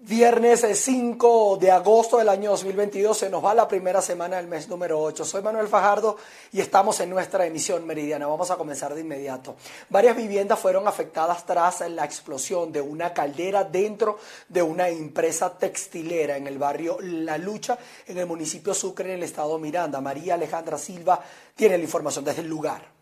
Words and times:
Viernes 0.00 0.64
5 0.74 1.58
de 1.60 1.72
agosto 1.72 2.18
del 2.18 2.28
año 2.28 2.52
2022 2.52 3.18
se 3.18 3.28
nos 3.28 3.44
va 3.44 3.52
la 3.52 3.66
primera 3.66 4.00
semana 4.00 4.36
del 4.36 4.46
mes 4.46 4.68
número 4.68 5.00
8. 5.00 5.24
Soy 5.24 5.42
Manuel 5.42 5.66
Fajardo 5.66 6.16
y 6.52 6.60
estamos 6.60 7.00
en 7.00 7.10
nuestra 7.10 7.44
emisión 7.46 7.84
meridiana. 7.84 8.28
Vamos 8.28 8.48
a 8.52 8.56
comenzar 8.56 8.94
de 8.94 9.00
inmediato. 9.00 9.56
Varias 9.90 10.16
viviendas 10.16 10.60
fueron 10.60 10.86
afectadas 10.86 11.44
tras 11.44 11.80
la 11.90 12.04
explosión 12.04 12.70
de 12.70 12.80
una 12.80 13.12
caldera 13.12 13.64
dentro 13.64 14.20
de 14.48 14.62
una 14.62 14.88
empresa 14.88 15.58
textilera 15.58 16.36
en 16.36 16.46
el 16.46 16.58
barrio 16.58 16.98
La 17.00 17.36
Lucha, 17.36 17.76
en 18.06 18.18
el 18.18 18.26
municipio 18.26 18.74
Sucre, 18.74 19.08
en 19.08 19.16
el 19.16 19.24
estado 19.24 19.58
Miranda. 19.58 20.00
María 20.00 20.34
Alejandra 20.34 20.78
Silva 20.78 21.20
tiene 21.56 21.76
la 21.76 21.82
información 21.82 22.24
desde 22.24 22.42
el 22.42 22.48
lugar. 22.48 22.97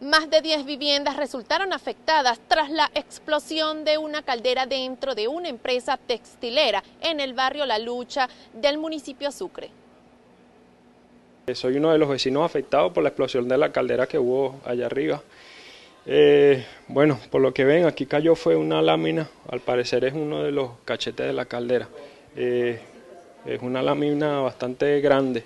Más 0.00 0.30
de 0.30 0.40
10 0.40 0.64
viviendas 0.64 1.16
resultaron 1.16 1.72
afectadas 1.72 2.38
tras 2.46 2.70
la 2.70 2.88
explosión 2.94 3.84
de 3.84 3.98
una 3.98 4.22
caldera 4.22 4.64
dentro 4.64 5.16
de 5.16 5.26
una 5.26 5.48
empresa 5.48 5.96
textilera 5.96 6.84
en 7.00 7.18
el 7.18 7.34
barrio 7.34 7.66
La 7.66 7.80
Lucha 7.80 8.28
del 8.52 8.78
municipio 8.78 9.32
Sucre. 9.32 9.70
Soy 11.52 11.78
uno 11.78 11.90
de 11.90 11.98
los 11.98 12.08
vecinos 12.08 12.44
afectados 12.44 12.92
por 12.92 13.02
la 13.02 13.08
explosión 13.08 13.48
de 13.48 13.58
la 13.58 13.72
caldera 13.72 14.06
que 14.06 14.20
hubo 14.20 14.60
allá 14.64 14.86
arriba. 14.86 15.20
Eh, 16.06 16.64
bueno, 16.86 17.18
por 17.30 17.40
lo 17.40 17.52
que 17.52 17.64
ven, 17.64 17.84
aquí 17.84 18.06
cayó 18.06 18.36
fue 18.36 18.54
una 18.54 18.80
lámina, 18.80 19.28
al 19.50 19.58
parecer 19.58 20.04
es 20.04 20.14
uno 20.14 20.44
de 20.44 20.52
los 20.52 20.70
cachetes 20.84 21.26
de 21.26 21.32
la 21.32 21.46
caldera. 21.46 21.88
Eh, 22.36 22.78
es 23.44 23.60
una 23.62 23.82
lámina 23.82 24.42
bastante 24.42 25.00
grande. 25.00 25.42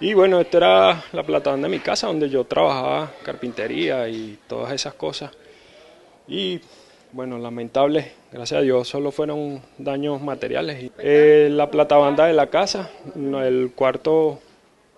Y 0.00 0.14
bueno, 0.14 0.40
esta 0.40 0.56
era 0.58 1.04
la 1.12 1.24
plataforma 1.24 1.66
de 1.66 1.70
mi 1.70 1.80
casa 1.80 2.06
donde 2.06 2.28
yo 2.28 2.44
trabajaba 2.44 3.10
carpintería 3.24 4.08
y 4.08 4.38
todas 4.46 4.72
esas 4.72 4.94
cosas. 4.94 5.32
Y 6.28 6.60
bueno, 7.10 7.36
lamentable, 7.38 8.12
gracias 8.30 8.58
a 8.58 8.62
Dios, 8.62 8.86
solo 8.86 9.10
fueron 9.10 9.60
daños 9.76 10.22
materiales. 10.22 10.92
Eh, 10.98 11.48
la 11.50 11.68
platabanda 11.68 12.26
de 12.26 12.34
la 12.34 12.46
casa, 12.48 12.90
el 13.16 13.72
cuarto 13.74 14.38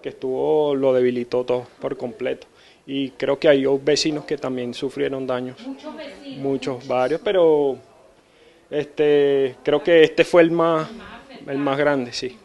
que 0.02 0.10
estuvo 0.10 0.74
lo 0.74 0.92
debilitó 0.92 1.44
todo 1.44 1.66
por 1.80 1.96
completo. 1.96 2.46
Y 2.86 3.10
creo 3.12 3.38
que 3.38 3.48
hay 3.48 3.64
vecinos 3.82 4.24
que 4.24 4.36
también 4.36 4.74
sufrieron 4.74 5.26
daños. 5.26 5.64
Muchos 5.66 5.96
vecinos. 5.96 6.38
Muchos, 6.40 6.88
varios, 6.88 7.20
pero 7.24 7.78
este, 8.70 9.56
creo 9.62 9.82
que 9.82 10.02
este 10.02 10.24
fue 10.24 10.42
el 10.42 10.50
más, 10.50 10.90
el 11.46 11.58
más 11.58 11.78
grande, 11.78 12.12
sí. 12.12 12.36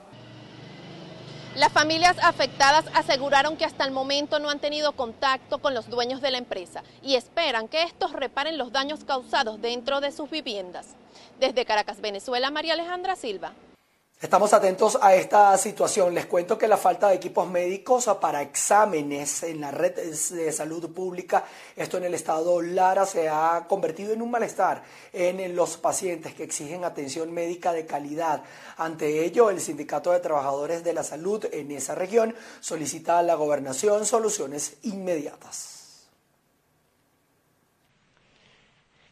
Las 1.55 1.71
familias 1.71 2.17
afectadas 2.21 2.83
aseguraron 2.93 3.55
que 3.55 3.63
hasta 3.63 3.85
el 3.85 3.91
momento 3.91 4.39
no 4.39 4.49
han 4.49 4.59
tenido 4.59 4.91
contacto 4.91 5.59
con 5.59 5.73
los 5.73 5.89
dueños 5.89 6.19
de 6.19 6.29
la 6.29 6.37
empresa 6.37 6.83
y 7.01 7.15
esperan 7.15 7.69
que 7.69 7.83
estos 7.83 8.11
reparen 8.11 8.57
los 8.57 8.73
daños 8.73 9.05
causados 9.05 9.61
dentro 9.61 10.01
de 10.01 10.11
sus 10.11 10.29
viviendas. 10.29 10.95
Desde 11.39 11.63
Caracas, 11.63 12.01
Venezuela, 12.01 12.51
María 12.51 12.73
Alejandra 12.73 13.15
Silva. 13.15 13.53
Estamos 14.21 14.53
atentos 14.53 14.97
a 15.01 15.13
esta 15.13 15.57
situación. 15.57 16.13
Les 16.15 16.25
cuento 16.25 16.57
que 16.57 16.69
la 16.69 16.77
falta 16.77 17.09
de 17.09 17.15
equipos 17.15 17.49
médicos 17.49 18.09
para 18.21 18.41
exámenes 18.41 19.43
en 19.43 19.59
la 19.59 19.71
red 19.71 19.93
de 19.93 20.51
salud 20.53 20.89
pública, 20.93 21.43
esto 21.75 21.97
en 21.97 22.05
el 22.05 22.13
estado 22.13 22.61
Lara, 22.61 23.05
se 23.05 23.27
ha 23.27 23.65
convertido 23.67 24.13
en 24.13 24.21
un 24.21 24.31
malestar 24.31 24.83
en 25.11 25.53
los 25.53 25.75
pacientes 25.75 26.33
que 26.33 26.43
exigen 26.43 26.85
atención 26.85 27.33
médica 27.33 27.73
de 27.73 27.85
calidad. 27.85 28.41
Ante 28.77 29.25
ello, 29.25 29.49
el 29.49 29.59
Sindicato 29.59 30.13
de 30.13 30.21
Trabajadores 30.21 30.85
de 30.85 30.93
la 30.93 31.03
Salud 31.03 31.45
en 31.51 31.71
esa 31.71 31.93
región 31.93 32.33
solicita 32.61 33.19
a 33.19 33.23
la 33.23 33.35
gobernación 33.35 34.05
soluciones 34.05 34.77
inmediatas. 34.83 35.74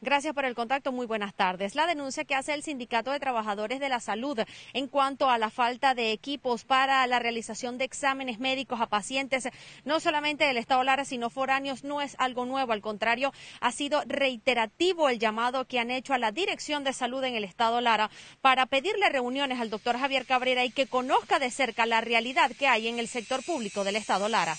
Gracias 0.03 0.33
por 0.33 0.43
el 0.43 0.53
contacto. 0.53 0.91
Muy 0.91 1.05
buenas 1.05 1.33
tardes. 1.33 1.75
La 1.75 1.87
denuncia 1.87 2.25
que 2.25 2.35
hace 2.35 2.53
el 2.53 2.61
Sindicato 2.61 3.11
de 3.11 3.21
Trabajadores 3.21 3.79
de 3.79 3.87
la 3.87 4.01
Salud 4.01 4.37
en 4.73 4.87
cuanto 4.87 5.29
a 5.29 5.37
la 5.37 5.49
falta 5.49 5.95
de 5.95 6.11
equipos 6.11 6.65
para 6.65 7.07
la 7.07 7.19
realización 7.19 7.77
de 7.77 7.85
exámenes 7.85 8.37
médicos 8.37 8.81
a 8.81 8.87
pacientes, 8.87 9.47
no 9.85 10.01
solamente 10.01 10.43
del 10.43 10.57
Estado 10.57 10.83
Lara, 10.83 11.05
sino 11.05 11.29
foráneos, 11.29 11.85
no 11.85 12.01
es 12.01 12.17
algo 12.19 12.43
nuevo. 12.43 12.73
Al 12.73 12.81
contrario, 12.81 13.31
ha 13.61 13.71
sido 13.71 14.03
reiterativo 14.05 15.07
el 15.07 15.19
llamado 15.19 15.63
que 15.63 15.79
han 15.79 15.89
hecho 15.89 16.13
a 16.13 16.17
la 16.17 16.33
Dirección 16.33 16.83
de 16.83 16.91
Salud 16.91 17.23
en 17.23 17.35
el 17.35 17.45
Estado 17.45 17.79
Lara 17.79 18.11
para 18.41 18.65
pedirle 18.65 19.07
reuniones 19.07 19.61
al 19.61 19.69
doctor 19.69 19.97
Javier 19.97 20.25
Cabrera 20.25 20.65
y 20.65 20.71
que 20.71 20.85
conozca 20.85 21.39
de 21.39 21.49
cerca 21.49 21.85
la 21.85 22.01
realidad 22.01 22.51
que 22.51 22.67
hay 22.67 22.89
en 22.89 22.99
el 22.99 23.07
sector 23.07 23.41
público 23.41 23.85
del 23.85 23.95
Estado 23.95 24.27
Lara. 24.27 24.57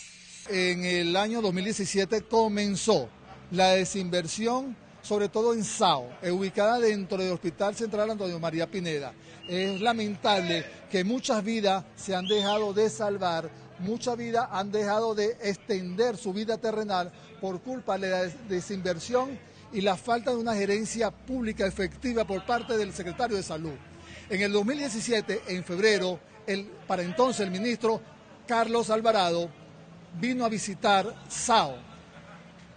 En 0.48 0.86
el 0.86 1.14
año 1.16 1.42
2017 1.42 2.22
comenzó 2.22 3.10
la 3.50 3.72
desinversión 3.72 4.82
sobre 5.04 5.28
todo 5.28 5.52
en 5.52 5.62
SAO, 5.62 6.08
eh, 6.22 6.30
ubicada 6.30 6.78
dentro 6.78 7.18
del 7.18 7.32
Hospital 7.32 7.76
Central 7.76 8.10
Antonio 8.10 8.40
María 8.40 8.66
Pineda. 8.66 9.12
Es 9.46 9.78
lamentable 9.82 10.64
que 10.90 11.04
muchas 11.04 11.44
vidas 11.44 11.84
se 11.94 12.14
han 12.14 12.26
dejado 12.26 12.72
de 12.72 12.88
salvar, 12.88 13.50
muchas 13.80 14.16
vidas 14.16 14.48
han 14.50 14.72
dejado 14.72 15.14
de 15.14 15.36
extender 15.42 16.16
su 16.16 16.32
vida 16.32 16.56
terrenal 16.56 17.12
por 17.38 17.60
culpa 17.60 17.98
de 17.98 18.08
la 18.08 18.22
desinversión 18.48 19.38
y 19.74 19.82
la 19.82 19.96
falta 19.96 20.30
de 20.30 20.38
una 20.38 20.54
gerencia 20.54 21.10
pública 21.10 21.66
efectiva 21.66 22.24
por 22.24 22.46
parte 22.46 22.78
del 22.78 22.94
secretario 22.94 23.36
de 23.36 23.42
Salud. 23.42 23.74
En 24.30 24.40
el 24.40 24.52
2017, 24.52 25.42
en 25.48 25.64
febrero, 25.64 26.18
para 26.86 27.02
entonces 27.02 27.44
el 27.44 27.50
ministro 27.50 28.00
Carlos 28.46 28.88
Alvarado 28.88 29.50
vino 30.18 30.46
a 30.46 30.48
visitar 30.48 31.14
SAO. 31.28 31.74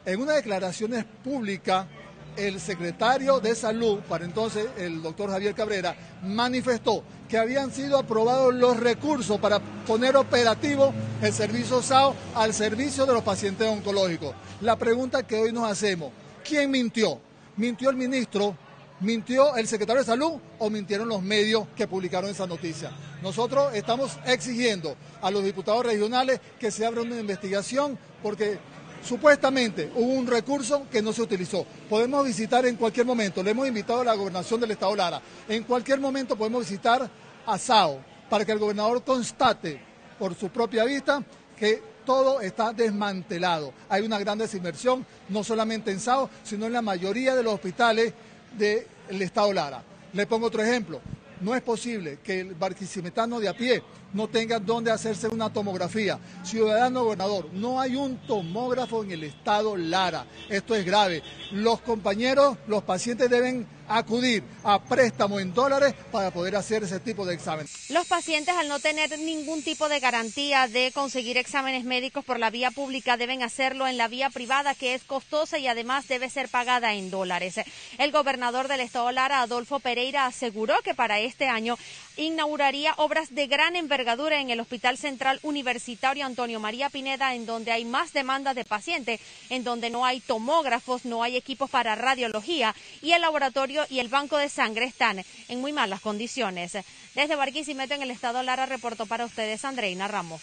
En 0.05 0.21
una 0.21 0.33
declaración 0.33 0.91
pública 1.23 1.87
el 2.37 2.59
secretario 2.59 3.39
de 3.39 3.55
Salud, 3.55 3.99
para 4.07 4.25
entonces 4.25 4.67
el 4.77 5.01
doctor 5.01 5.29
Javier 5.29 5.55
Cabrera, 5.55 5.95
manifestó 6.23 7.03
que 7.27 7.37
habían 7.37 7.71
sido 7.71 7.97
aprobados 7.97 8.53
los 8.53 8.79
recursos 8.79 9.39
para 9.39 9.59
poner 9.59 10.15
operativo 10.15 10.93
el 11.21 11.33
servicio 11.33 11.81
SAO 11.81 12.15
al 12.35 12.53
servicio 12.53 13.05
de 13.05 13.13
los 13.13 13.23
pacientes 13.23 13.67
oncológicos. 13.67 14.35
La 14.61 14.75
pregunta 14.77 15.23
que 15.23 15.35
hoy 15.35 15.51
nos 15.51 15.69
hacemos, 15.69 16.11
¿quién 16.47 16.71
mintió? 16.71 17.19
¿Mintió 17.57 17.89
el 17.89 17.95
ministro? 17.95 18.55
¿Mintió 18.99 19.55
el 19.55 19.67
secretario 19.67 20.01
de 20.01 20.07
Salud 20.07 20.33
o 20.57 20.69
mintieron 20.69 21.07
los 21.07 21.21
medios 21.21 21.67
que 21.75 21.87
publicaron 21.87 22.29
esa 22.29 22.47
noticia? 22.47 22.91
Nosotros 23.21 23.75
estamos 23.75 24.17
exigiendo 24.25 24.95
a 25.21 25.29
los 25.29 25.43
diputados 25.43 25.85
regionales 25.85 26.39
que 26.59 26.71
se 26.71 26.85
abra 26.85 27.01
una 27.01 27.19
investigación 27.19 27.99
porque 28.23 28.57
Supuestamente 29.07 29.89
hubo 29.95 30.11
un 30.11 30.27
recurso 30.27 30.85
que 30.91 31.01
no 31.01 31.13
se 31.13 31.21
utilizó. 31.21 31.65
Podemos 31.89 32.25
visitar 32.25 32.65
en 32.65 32.75
cualquier 32.75 33.05
momento, 33.05 33.41
le 33.41 33.51
hemos 33.51 33.65
invitado 33.65 34.01
a 34.01 34.03
la 34.03 34.15
gobernación 34.15 34.59
del 34.59 34.71
Estado 34.71 34.93
Lara, 34.97 35.21
en 35.47 35.63
cualquier 35.63 36.01
momento 36.01 36.35
podemos 36.35 36.67
visitar 36.67 37.09
a 37.45 37.57
SAO 37.57 37.99
para 38.29 38.43
que 38.43 38.51
el 38.51 38.59
gobernador 38.59 39.01
constate 39.03 39.79
por 40.19 40.35
su 40.35 40.49
propia 40.49 40.83
vista 40.83 41.23
que 41.57 41.81
todo 42.05 42.41
está 42.41 42.73
desmantelado. 42.73 43.73
Hay 43.87 44.03
una 44.03 44.19
gran 44.19 44.39
desinversión, 44.39 45.05
no 45.29 45.41
solamente 45.41 45.89
en 45.89 46.01
SAO, 46.01 46.29
sino 46.43 46.65
en 46.65 46.73
la 46.73 46.81
mayoría 46.81 47.33
de 47.33 47.43
los 47.43 47.53
hospitales 47.53 48.13
del 48.57 49.21
Estado 49.21 49.53
Lara. 49.53 49.83
Le 50.11 50.27
pongo 50.27 50.47
otro 50.47 50.61
ejemplo. 50.61 50.99
No 51.41 51.55
es 51.55 51.61
posible 51.61 52.19
que 52.23 52.39
el 52.39 52.55
barquisimetano 52.55 53.39
de 53.39 53.47
a 53.47 53.53
pie 53.55 53.83
no 54.13 54.27
tenga 54.27 54.59
dónde 54.59 54.91
hacerse 54.91 55.27
una 55.27 55.51
tomografía. 55.51 56.19
Ciudadano 56.43 57.03
gobernador, 57.03 57.49
no 57.53 57.79
hay 57.79 57.95
un 57.95 58.17
tomógrafo 58.25 59.03
en 59.03 59.11
el 59.11 59.23
estado 59.23 59.77
Lara. 59.77 60.25
Esto 60.49 60.73
es 60.73 60.85
grave. 60.85 61.21
Los 61.51 61.81
compañeros, 61.81 62.57
los 62.67 62.83
pacientes 62.83 63.29
deben 63.29 63.67
acudir 63.87 64.43
a 64.63 64.81
préstamo 64.81 65.39
en 65.39 65.53
dólares 65.53 65.93
para 66.11 66.31
poder 66.31 66.55
hacer 66.55 66.83
ese 66.83 66.99
tipo 66.99 67.25
de 67.25 67.33
examen. 67.33 67.67
Los 67.89 68.07
pacientes, 68.07 68.55
al 68.55 68.67
no 68.67 68.79
tener 68.79 69.17
ningún 69.19 69.63
tipo 69.63 69.89
de 69.89 69.99
garantía 69.99 70.67
de 70.67 70.91
conseguir 70.93 71.37
exámenes 71.37 71.83
médicos 71.83 72.25
por 72.25 72.39
la 72.39 72.49
vía 72.49 72.71
pública, 72.71 73.17
deben 73.17 73.43
hacerlo 73.43 73.87
en 73.87 73.97
la 73.97 74.07
vía 74.07 74.29
privada, 74.29 74.75
que 74.75 74.93
es 74.93 75.03
costosa 75.03 75.57
y 75.57 75.67
además 75.67 76.07
debe 76.07 76.29
ser 76.29 76.49
pagada 76.49 76.93
en 76.93 77.09
dólares. 77.09 77.55
El 77.97 78.11
gobernador 78.11 78.67
del 78.67 78.81
estado 78.81 79.11
Lara, 79.11 79.41
Adolfo 79.41 79.79
Pereira, 79.79 80.25
aseguró 80.25 80.75
que 80.83 80.93
para 80.93 81.19
este 81.19 81.47
año 81.47 81.77
inauguraría 82.17 82.93
obras 82.97 83.33
de 83.33 83.47
gran 83.47 83.75
envergadura 83.75 84.41
en 84.41 84.49
el 84.49 84.59
Hospital 84.59 84.97
Central 84.97 85.39
Universitario 85.43 86.25
Antonio 86.25 86.59
María 86.59 86.89
Pineda, 86.89 87.35
en 87.35 87.45
donde 87.45 87.71
hay 87.71 87.85
más 87.85 88.11
demanda 88.13 88.53
de 88.53 88.65
pacientes, 88.65 89.19
en 89.49 89.63
donde 89.63 89.89
no 89.89 90.05
hay 90.05 90.19
tomógrafos, 90.19 91.05
no 91.05 91.23
hay 91.23 91.37
equipos 91.37 91.69
para 91.69 91.95
radiología 91.95 92.75
y 93.01 93.11
el 93.11 93.21
laboratorio 93.21 93.76
y 93.89 93.99
el 93.99 94.07
banco 94.07 94.37
de 94.37 94.49
sangre 94.49 94.85
están 94.85 95.23
en 95.47 95.61
muy 95.61 95.73
malas 95.73 96.01
condiciones. 96.01 96.73
Desde 97.15 97.35
Barquisimeto, 97.35 97.93
en 97.93 98.01
el 98.01 98.11
estado 98.11 98.43
Lara, 98.43 98.65
reportó 98.65 99.05
para 99.05 99.25
ustedes 99.25 99.65
Andreina 99.65 100.07
Ramos. 100.07 100.41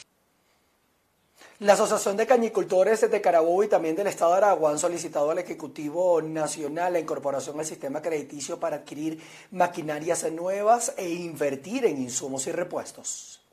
La 1.61 1.75
Asociación 1.75 2.17
de 2.17 2.27
Cañicultores 2.27 3.09
de 3.09 3.21
Carabobo 3.21 3.63
y 3.63 3.69
también 3.69 3.95
del 3.95 4.09
Estado 4.09 4.33
de 4.33 4.39
Aragua 4.39 4.71
han 4.71 4.79
solicitado 4.79 5.31
al 5.31 5.39
Ejecutivo 5.39 6.21
Nacional 6.21 6.95
la 6.95 6.99
incorporación 6.99 7.59
al 7.61 7.67
sistema 7.67 8.03
crediticio 8.03 8.59
para 8.59 8.77
adquirir 8.77 9.23
maquinarias 9.53 10.31
nuevas 10.33 10.93
e 10.97 11.09
invertir 11.09 11.87
en 11.87 11.99
insumos 11.99 12.49
y 12.49 12.53
repuestos. 12.53 13.44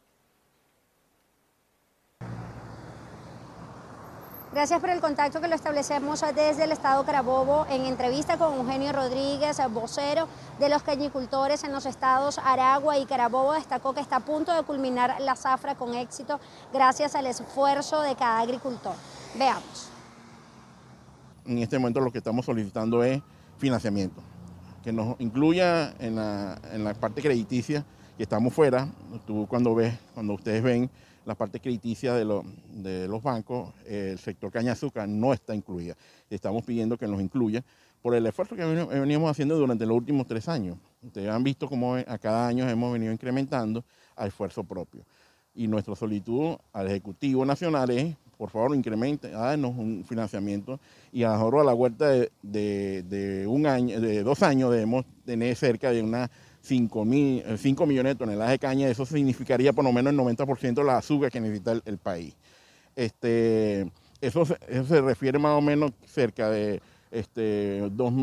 Gracias 4.53 4.81
por 4.81 4.89
el 4.89 4.99
contacto 4.99 5.39
que 5.39 5.47
lo 5.47 5.55
establecemos 5.55 6.19
desde 6.35 6.65
el 6.65 6.73
estado 6.73 7.05
Carabobo 7.05 7.65
en 7.69 7.85
entrevista 7.85 8.37
con 8.37 8.53
Eugenio 8.53 8.91
Rodríguez, 8.91 9.61
vocero 9.71 10.27
de 10.59 10.67
los 10.67 10.83
cañicultores 10.83 11.63
en 11.63 11.71
los 11.71 11.85
estados 11.85 12.37
Aragua 12.37 12.97
y 12.97 13.05
Carabobo. 13.05 13.53
Destacó 13.53 13.93
que 13.93 14.01
está 14.01 14.17
a 14.17 14.19
punto 14.19 14.53
de 14.53 14.63
culminar 14.63 15.21
la 15.21 15.37
zafra 15.37 15.75
con 15.75 15.95
éxito 15.95 16.41
gracias 16.73 17.15
al 17.15 17.27
esfuerzo 17.27 18.01
de 18.01 18.13
cada 18.17 18.39
agricultor. 18.39 18.93
Veamos. 19.39 19.89
En 21.45 21.59
este 21.59 21.79
momento 21.79 22.01
lo 22.01 22.11
que 22.11 22.17
estamos 22.17 22.45
solicitando 22.45 23.05
es 23.05 23.21
financiamiento, 23.57 24.21
que 24.83 24.91
nos 24.91 25.17
incluya 25.21 25.93
en 25.97 26.17
la, 26.17 26.59
en 26.73 26.83
la 26.83 26.93
parte 26.93 27.21
crediticia, 27.21 27.85
que 28.17 28.23
estamos 28.23 28.53
fuera. 28.53 28.89
Tú 29.25 29.47
cuando 29.47 29.73
ves, 29.73 29.97
cuando 30.13 30.33
ustedes 30.33 30.61
ven 30.61 30.91
la 31.25 31.35
parte 31.35 31.59
crediticia 31.59 32.13
de, 32.13 32.41
de 32.73 33.07
los 33.07 33.21
bancos, 33.21 33.73
el 33.85 34.17
sector 34.17 34.51
caña 34.51 34.73
azúcar 34.73 35.07
no 35.07 35.33
está 35.33 35.55
incluida. 35.55 35.95
Estamos 36.29 36.63
pidiendo 36.63 36.97
que 36.97 37.07
nos 37.07 37.21
incluya 37.21 37.63
por 38.01 38.15
el 38.15 38.25
esfuerzo 38.25 38.55
que 38.55 38.65
veníamos 38.65 39.29
haciendo 39.29 39.55
durante 39.55 39.85
los 39.85 39.95
últimos 39.95 40.27
tres 40.27 40.47
años. 40.49 40.77
Ustedes 41.03 41.29
han 41.29 41.43
visto 41.43 41.67
cómo 41.67 41.95
a 41.95 42.17
cada 42.17 42.47
año 42.47 42.67
hemos 42.67 42.91
venido 42.93 43.13
incrementando 43.13 43.83
a 44.15 44.27
esfuerzo 44.27 44.63
propio. 44.63 45.03
Y 45.53 45.67
nuestra 45.67 45.95
solicitud 45.95 46.55
al 46.73 46.87
Ejecutivo 46.87 47.45
Nacional 47.45 47.89
es, 47.91 48.15
por 48.37 48.49
favor, 48.49 48.75
incremente, 48.75 49.33
háganos 49.35 49.75
un 49.77 50.03
financiamiento 50.03 50.79
y 51.11 51.23
ahora 51.23 51.61
a 51.61 51.63
la 51.65 51.73
vuelta 51.73 52.09
de, 52.09 52.31
de, 52.41 53.45
un 53.47 53.67
año, 53.67 53.99
de 53.99 54.23
dos 54.23 54.41
años 54.41 54.71
debemos 54.71 55.05
tener 55.25 55.55
cerca 55.55 55.91
de 55.91 56.01
una 56.01 56.31
5, 56.61 57.05
mil, 57.05 57.43
5 57.57 57.85
millones 57.85 58.13
de 58.13 58.19
toneladas 58.19 58.51
de 58.51 58.59
caña, 58.59 58.87
eso 58.87 59.05
significaría 59.05 59.73
por 59.73 59.83
lo 59.83 59.91
menos 59.91 60.13
el 60.13 60.19
90% 60.19 60.73
de 60.73 60.83
la 60.83 60.97
azúcar 60.97 61.31
que 61.31 61.41
necesita 61.41 61.81
el, 61.85 61.97
país. 61.97 62.35
Este, 62.95 63.91
eso, 64.21 64.45
se 64.45 65.01
refiere 65.01 65.39
más 65.39 65.57
o 65.57 65.61
menos 65.61 65.91
cerca 66.05 66.49
de 66.49 66.81
este, 67.09 67.89
2, 67.91 68.13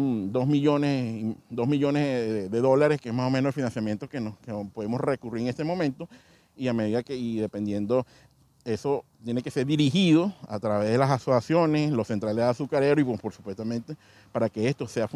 millones, 0.46 1.36
2 1.50 1.68
millones 1.68 2.50
de, 2.50 2.60
dólares, 2.60 3.00
que 3.00 3.08
es 3.08 3.14
más 3.14 3.26
o 3.26 3.30
menos 3.30 3.48
el 3.50 3.54
financiamiento 3.54 4.08
que, 4.08 4.20
nos, 4.20 4.38
que 4.38 4.52
podemos 4.72 5.00
recurrir 5.00 5.42
en 5.42 5.48
este 5.48 5.64
momento, 5.64 6.08
y 6.56 6.68
a 6.68 6.72
medida 6.72 7.02
que, 7.02 7.16
y 7.16 7.38
dependiendo 7.38 8.06
eso 8.68 9.04
tiene 9.24 9.42
que 9.42 9.50
ser 9.50 9.66
dirigido 9.66 10.32
a 10.46 10.58
través 10.58 10.90
de 10.90 10.98
las 10.98 11.10
asociaciones, 11.10 11.90
los 11.90 12.06
centrales 12.06 12.44
azucareros 12.44 13.00
y 13.00 13.04
pues, 13.04 13.20
por 13.20 13.32
supuesto 13.32 13.64
para 14.30 14.48
que 14.48 14.68
esto 14.68 14.86
sea 14.86 15.08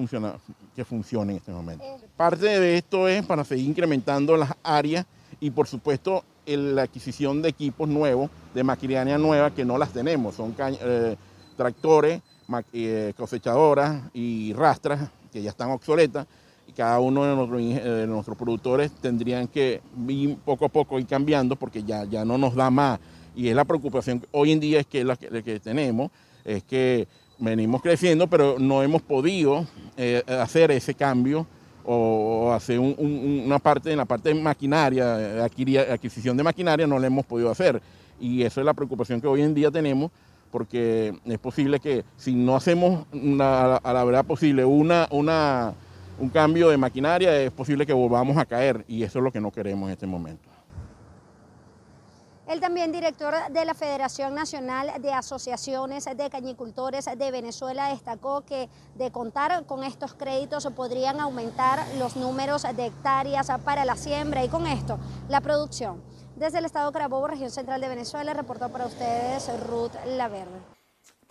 que 0.75 0.84
funcione 0.84 1.32
en 1.32 1.38
este 1.38 1.52
momento. 1.52 1.84
Parte 2.16 2.46
de 2.46 2.78
esto 2.78 3.06
es 3.08 3.25
para 3.25 3.44
seguir 3.44 3.69
incrementando 3.69 4.37
las 4.37 4.52
áreas 4.62 5.06
y 5.38 5.50
por 5.50 5.66
supuesto 5.66 6.25
la 6.46 6.82
adquisición 6.82 7.43
de 7.43 7.50
equipos 7.50 7.88
nuevos, 7.88 8.31
de 8.54 8.64
maquinaria 8.64 9.19
nueva 9.19 9.52
que 9.52 9.64
no 9.64 9.78
las 9.78 9.93
tenemos, 9.93 10.34
son 10.34 10.54
eh, 10.58 11.16
tractores, 11.56 12.20
eh, 12.72 13.12
cosechadoras 13.16 14.02
y 14.12 14.52
rastras 14.54 15.10
que 15.31 15.43
ya 15.43 15.50
están 15.50 15.70
obsoletas 15.70 16.26
y 16.66 16.72
cada 16.72 16.99
uno 17.00 17.25
de 17.25 17.37
nuestros, 17.37 17.84
de 17.84 18.06
nuestros 18.06 18.37
productores 18.37 18.90
tendrían 18.93 19.46
que 19.46 19.81
ir 20.08 20.37
poco 20.38 20.64
a 20.64 20.69
poco 20.69 20.99
ir 20.99 21.06
cambiando 21.06 21.56
porque 21.56 21.82
ya, 21.82 22.04
ya 22.04 22.25
no 22.25 22.38
nos 22.38 22.54
da 22.54 22.70
más 22.70 22.99
y 23.34 23.49
es 23.49 23.55
la 23.55 23.64
preocupación 23.64 24.25
hoy 24.32 24.52
en 24.52 24.61
día 24.61 24.81
es 24.81 24.87
que 24.87 25.05
la 25.05 25.17
que, 25.17 25.61
tenemos, 25.61 26.11
es 26.44 26.62
que 26.62 27.06
venimos 27.38 27.82
creciendo, 27.82 28.29
pero 28.29 28.58
no 28.58 28.82
hemos 28.82 29.02
podido 29.02 29.67
eh, 29.96 30.23
hacer 30.26 30.70
ese 30.70 30.94
cambio 30.94 31.46
o, 31.84 32.52
hacer 32.52 32.79
una 32.79 33.58
parte 33.58 33.90
en 33.90 33.99
la 33.99 34.05
parte 34.05 34.29
de 34.29 34.40
maquinaria, 34.40 35.44
adquisición 35.44 36.37
de 36.37 36.43
maquinaria, 36.43 36.87
no 36.87 36.99
la 36.99 37.06
hemos 37.06 37.26
podido 37.26 37.50
hacer. 37.50 37.81
Y 38.20 38.43
eso 38.43 38.61
es 38.61 38.67
la 38.67 38.75
preocupación 38.75 39.20
que 39.20 39.26
hoy 39.26 39.43
en 39.43 39.55
día 39.55 39.70
tenemos, 39.70 40.11
porque 40.50 41.14
es 41.25 41.38
posible 41.38 41.81
que 41.81 42.05
si 42.17 42.35
no 42.35 42.55
hacemos 42.55 43.06
a 43.40 43.81
la 43.82 44.05
verdad 44.05 44.25
posible 44.25 44.64
una, 44.64 45.08
una, 45.11 45.73
un 46.20 46.28
cambio 46.28 46.69
de 46.69 46.76
maquinaria, 46.76 47.37
es 47.43 47.50
posible 47.50 47.87
que 47.87 47.93
volvamos 47.93 48.37
a 48.37 48.44
caer 48.44 48.85
y 48.87 49.02
eso 49.02 49.19
es 49.19 49.25
lo 49.25 49.32
que 49.32 49.40
no 49.40 49.50
queremos 49.50 49.88
en 49.88 49.93
este 49.94 50.06
momento. 50.06 50.51
Él 52.49 52.61
también 52.61 52.91
director 52.91 53.35
de 53.50 53.65
la 53.65 53.73
Federación 53.73 54.35
Nacional 54.35 55.00
de 55.00 55.12
Asociaciones 55.12 56.05
de 56.05 56.29
Cañicultores 56.29 57.05
de 57.05 57.31
Venezuela 57.31 57.89
destacó 57.89 58.41
que 58.43 58.69
de 58.97 59.12
contar 59.12 59.65
con 59.65 59.85
estos 59.85 60.15
créditos 60.15 60.69
podrían 60.75 61.21
aumentar 61.21 61.87
los 61.99 62.17
números 62.17 62.65
de 62.65 62.87
hectáreas 62.87 63.49
para 63.65 63.85
la 63.85 63.97
siembra 63.97 64.44
y 64.44 64.49
con 64.49 64.67
esto 64.67 64.99
la 65.29 65.41
producción. 65.41 66.03
Desde 66.35 66.59
el 66.59 66.65
estado 66.65 66.91
Carabobo, 66.91 67.29
región 67.29 67.50
central 67.50 67.81
de 67.81 67.89
Venezuela, 67.89 68.35
reportó 68.35 68.69
para 68.71 68.87
ustedes 68.87 69.49
Ruth 69.69 69.93
Laverde. 70.05 70.81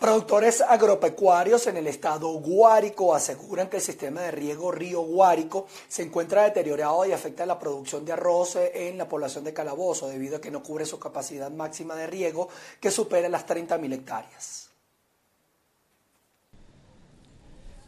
Productores 0.02 0.60
agropecuarios 0.62 1.68
en 1.68 1.76
el 1.76 1.86
estado 1.86 2.28
Guárico 2.30 3.14
aseguran 3.14 3.68
que 3.68 3.76
el 3.76 3.82
sistema 3.82 4.20
de 4.22 4.32
riego 4.32 4.72
Río 4.72 5.02
Guárico 5.02 5.68
se 5.86 6.02
encuentra 6.02 6.42
deteriorado 6.42 7.06
y 7.06 7.12
afecta 7.12 7.46
la 7.46 7.56
producción 7.56 8.04
de 8.04 8.10
arroz 8.10 8.56
en 8.56 8.98
la 8.98 9.08
población 9.08 9.44
de 9.44 9.52
Calabozo 9.52 10.08
debido 10.08 10.38
a 10.38 10.40
que 10.40 10.50
no 10.50 10.60
cubre 10.60 10.86
su 10.86 10.98
capacidad 10.98 11.52
máxima 11.52 11.94
de 11.94 12.08
riego 12.08 12.48
que 12.80 12.90
supera 12.90 13.28
las 13.28 13.46
30.000 13.46 13.92
hectáreas. 13.92 14.70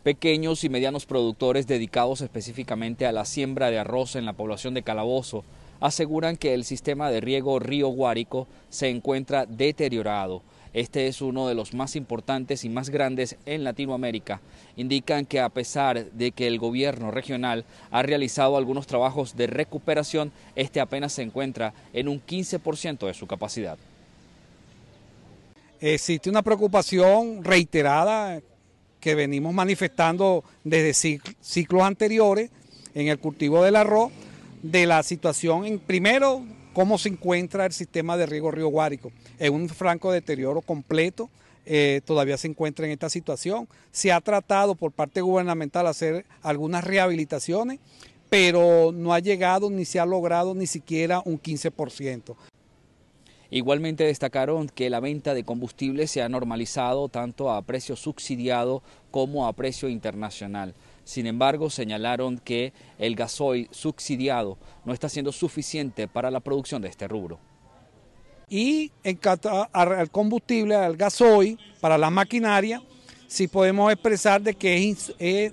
Pequeños 0.05 0.63
y 0.63 0.69
medianos 0.69 1.07
productores 1.07 1.67
dedicados 1.67 2.21
específicamente 2.21 3.07
a 3.07 3.13
la 3.13 3.25
siembra 3.25 3.71
de 3.73 3.81
arroz 3.81 4.15
en 4.15 4.25
la 4.25 4.35
población 4.35 4.75
de 4.75 4.85
Calabozo 4.85 5.43
aseguran 5.81 6.37
que 6.37 6.55
el 6.55 6.65
sistema 6.65 7.11
de 7.11 7.21
riego 7.21 7.59
Río 7.59 7.89
Guárico 7.89 8.47
se 8.71 8.89
encuentra 8.89 9.47
deteriorado 9.47 10.43
este 10.75 11.07
es 11.07 11.23
uno 11.23 11.47
de 11.47 11.55
los 11.55 11.73
más 11.73 11.95
importantes 11.95 12.65
y 12.65 12.69
más 12.69 12.91
grandes 12.91 13.37
en 13.47 13.63
Latinoamérica. 13.63 14.41
Indican 14.77 15.25
que 15.25 15.39
a 15.39 15.49
pesar 15.49 16.11
de 16.11 16.33
que 16.33 16.49
el 16.49 16.59
gobierno 16.59 17.13
regional 17.13 17.65
ha 17.93 18.03
realizado 18.03 18.57
algunos 18.57 18.89
trabajos 18.89 19.37
de 19.37 19.47
recuperación, 19.47 20.33
este 20.57 20.81
apenas 20.81 21.13
se 21.13 21.23
encuentra 21.23 21.73
en 21.93 22.09
un 22.09 22.21
15% 22.21 23.07
de 23.07 23.15
su 23.15 23.29
capacidad. 23.29 23.79
Existe 25.81 26.29
una 26.29 26.43
preocupación 26.43 27.45
reiterada 27.45 28.41
que 28.99 29.15
venimos 29.15 29.55
manifestando 29.55 30.43
desde 30.65 31.31
ciclos 31.41 31.83
anteriores 31.83 32.51
en 32.95 33.09
el 33.09 33.19
cultivo 33.19 33.63
del 33.63 33.77
arroz, 33.77 34.11
de 34.63 34.87
la 34.87 35.03
situación 35.03 35.67
en 35.67 35.79
primero 35.79 36.43
cómo 36.75 36.99
se 36.99 37.09
encuentra 37.09 37.65
el 37.65 37.73
sistema 37.73 38.19
de 38.19 38.27
riego 38.27 38.51
Río 38.51 38.69
Guárico. 38.69 39.13
Es 39.39 39.49
un 39.49 39.69
franco 39.69 40.13
deterioro 40.13 40.61
completo, 40.61 41.31
eh, 41.65 42.03
todavía 42.05 42.37
se 42.37 42.49
encuentra 42.49 42.85
en 42.85 42.93
esta 42.93 43.09
situación. 43.09 43.69
Se 43.93 44.13
ha 44.13 44.21
tratado 44.21 44.75
por 44.75 44.93
parte 44.93 45.23
gubernamental 45.23 45.87
hacer 45.87 46.27
algunas 46.43 46.85
rehabilitaciones, 46.85 47.79
pero 48.29 48.93
no 48.93 49.15
ha 49.15 49.21
llegado 49.21 49.71
ni 49.71 49.85
se 49.87 50.01
ha 50.01 50.05
logrado 50.05 50.55
ni 50.55 50.67
siquiera 50.67 51.23
un 51.25 51.41
15%. 51.41 52.37
Igualmente 53.51 54.05
destacaron 54.05 54.69
que 54.69 54.91
la 54.91 54.99
venta 54.99 55.33
de 55.33 55.45
combustible 55.45 56.09
se 56.09 56.23
ha 56.23 56.29
normalizado 56.29 57.09
tanto 57.09 57.53
a 57.53 57.63
precio 57.63 57.95
subsidiado 57.95 58.83
como 59.13 59.47
a 59.47 59.53
precio 59.53 59.89
internacional. 59.89 60.75
Sin 61.05 61.27
embargo, 61.27 61.69
señalaron 61.69 62.39
que 62.39 62.73
el 62.99 63.15
gasoil 63.15 63.69
subsidiado 63.71 64.59
no 64.85 64.93
está 64.93 65.09
siendo 65.09 65.33
suficiente 65.33 66.09
para 66.09 66.31
la 66.31 66.41
producción 66.41 66.81
de 66.81 66.89
este 66.89 67.07
rubro. 67.07 67.39
Y 68.49 68.91
en 69.03 69.17
cuanto 69.17 69.69
al 69.73 70.11
combustible, 70.11 70.75
al 70.75 70.97
gasoil, 70.97 71.59
para 71.81 71.99
la 71.99 72.11
maquinaria, 72.11 72.83
sí 73.27 73.49
podemos 73.49 73.93
expresar 73.93 74.41
de 74.43 74.55
que 74.55 74.97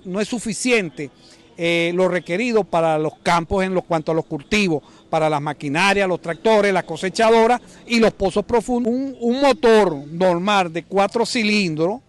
no 0.04 0.20
es 0.20 0.28
suficiente 0.28 1.10
eh, 1.56 1.92
lo 1.94 2.08
requerido 2.08 2.64
para 2.64 2.98
los 2.98 3.14
campos 3.22 3.62
en 3.64 3.74
lo 3.74 3.82
cuanto 3.82 4.12
a 4.12 4.14
los 4.14 4.24
cultivos, 4.24 4.82
para 5.10 5.28
las 5.28 5.42
maquinarias, 5.42 6.08
los 6.08 6.20
tractores, 6.20 6.72
las 6.72 6.84
cosechadoras 6.84 7.60
y 7.86 8.00
los 8.00 8.12
pozos 8.14 8.44
profundos. 8.44 8.92
Un, 8.92 9.16
un 9.20 9.40
motor 9.40 9.94
normal 10.08 10.72
de 10.72 10.84
cuatro 10.84 11.26
cilindros 11.26 12.00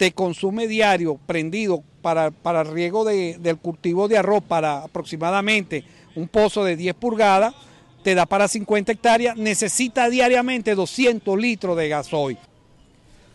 te 0.00 0.12
consume 0.12 0.66
diario 0.66 1.20
prendido 1.26 1.84
para, 2.00 2.30
para 2.30 2.64
riego 2.64 3.04
del 3.04 3.58
cultivo 3.58 4.08
de 4.08 4.16
arroz 4.16 4.42
para 4.42 4.84
aproximadamente 4.84 5.84
un 6.14 6.26
pozo 6.26 6.64
de 6.64 6.74
10 6.74 6.94
pulgadas, 6.94 7.54
te 8.02 8.14
da 8.14 8.24
para 8.24 8.48
50 8.48 8.92
hectáreas, 8.92 9.36
necesita 9.36 10.08
diariamente 10.08 10.74
200 10.74 11.38
litros 11.38 11.76
de 11.76 11.90
gasoil. 11.90 12.38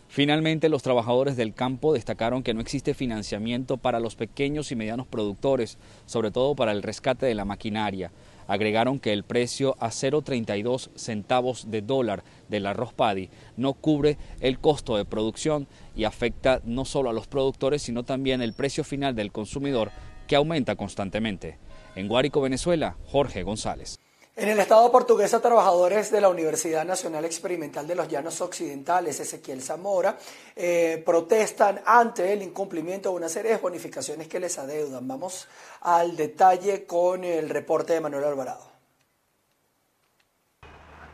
Finalmente, 0.08 0.68
los 0.68 0.82
trabajadores 0.82 1.36
del 1.36 1.54
campo 1.54 1.94
destacaron 1.94 2.42
que 2.42 2.52
no 2.52 2.60
existe 2.60 2.94
financiamiento 2.94 3.76
para 3.76 4.00
los 4.00 4.16
pequeños 4.16 4.72
y 4.72 4.74
medianos 4.74 5.06
productores, 5.06 5.78
sobre 6.06 6.32
todo 6.32 6.56
para 6.56 6.72
el 6.72 6.82
rescate 6.82 7.26
de 7.26 7.36
la 7.36 7.44
maquinaria. 7.44 8.10
Agregaron 8.48 8.98
que 8.98 9.12
el 9.12 9.24
precio 9.24 9.76
a 9.80 9.88
0,32 9.88 10.90
centavos 10.94 11.70
de 11.70 11.82
dólar 11.82 12.22
del 12.48 12.66
arroz 12.66 12.92
paddy 12.92 13.28
no 13.56 13.74
cubre 13.74 14.18
el 14.40 14.58
costo 14.58 14.96
de 14.96 15.04
producción 15.04 15.66
y 15.96 16.04
afecta 16.04 16.60
no 16.64 16.84
solo 16.84 17.10
a 17.10 17.12
los 17.12 17.26
productores, 17.26 17.82
sino 17.82 18.04
también 18.04 18.42
el 18.42 18.52
precio 18.52 18.84
final 18.84 19.14
del 19.14 19.32
consumidor 19.32 19.90
que 20.26 20.36
aumenta 20.36 20.76
constantemente. 20.76 21.58
En 21.94 22.08
Guárico, 22.08 22.40
Venezuela, 22.40 22.96
Jorge 23.06 23.42
González. 23.42 23.98
En 24.38 24.50
el 24.50 24.58
estado 24.58 24.92
portuguesa, 24.92 25.40
trabajadores 25.40 26.10
de 26.10 26.20
la 26.20 26.28
Universidad 26.28 26.84
Nacional 26.84 27.24
Experimental 27.24 27.86
de 27.86 27.94
los 27.94 28.06
Llanos 28.06 28.42
Occidentales, 28.42 29.18
Ezequiel 29.18 29.62
Zamora, 29.62 30.18
eh, 30.54 31.02
protestan 31.06 31.80
ante 31.86 32.34
el 32.34 32.42
incumplimiento 32.42 33.08
de 33.08 33.16
una 33.16 33.30
serie 33.30 33.52
de 33.52 33.56
bonificaciones 33.56 34.28
que 34.28 34.38
les 34.38 34.58
adeudan. 34.58 35.08
Vamos 35.08 35.48
al 35.80 36.16
detalle 36.16 36.84
con 36.84 37.24
el 37.24 37.48
reporte 37.48 37.94
de 37.94 38.00
Manuel 38.02 38.24
Alvarado. 38.24 38.76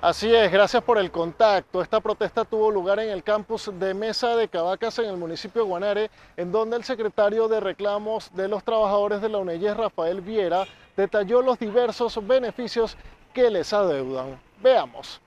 Así 0.01 0.35
es, 0.35 0.51
gracias 0.51 0.83
por 0.83 0.99
el 0.99 1.13
contacto. 1.13 1.81
Esta 1.81 2.01
protesta 2.01 2.45
tuvo 2.45 2.73
lugar 2.73 2.99
en 2.99 3.11
el 3.11 3.23
campus 3.23 3.71
de 3.73 3.95
Mesa 3.95 4.35
de 4.35 4.49
Cabacas 4.49 4.99
en 4.99 5.05
el 5.05 5.17
municipio 5.17 5.63
de 5.63 5.69
Guanare, 5.69 6.11
en 6.37 6.51
donde 6.51 6.77
el 6.77 6.83
secretario 6.83 7.47
de 7.47 7.61
reclamos 7.61 8.35
de 8.35 8.49
los 8.49 8.65
trabajadores 8.65 9.23
de 9.23 9.29
la 9.29 9.39
UNEYES, 9.39 9.77
Rafael 9.77 10.21
Viera, 10.21 10.67
detalló 10.97 11.41
los 11.41 11.59
diversos 11.59 12.19
beneficios 12.27 12.97
que 13.33 13.51
les 13.51 13.73
adeudan. 13.73 14.41
Veamos. 14.59 15.21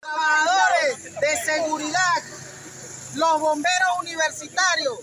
Trabajadores 0.00 1.20
de 1.20 1.36
seguridad, 1.44 2.22
los 3.14 3.40
bomberos 3.40 3.88
universitarios, 4.00 4.98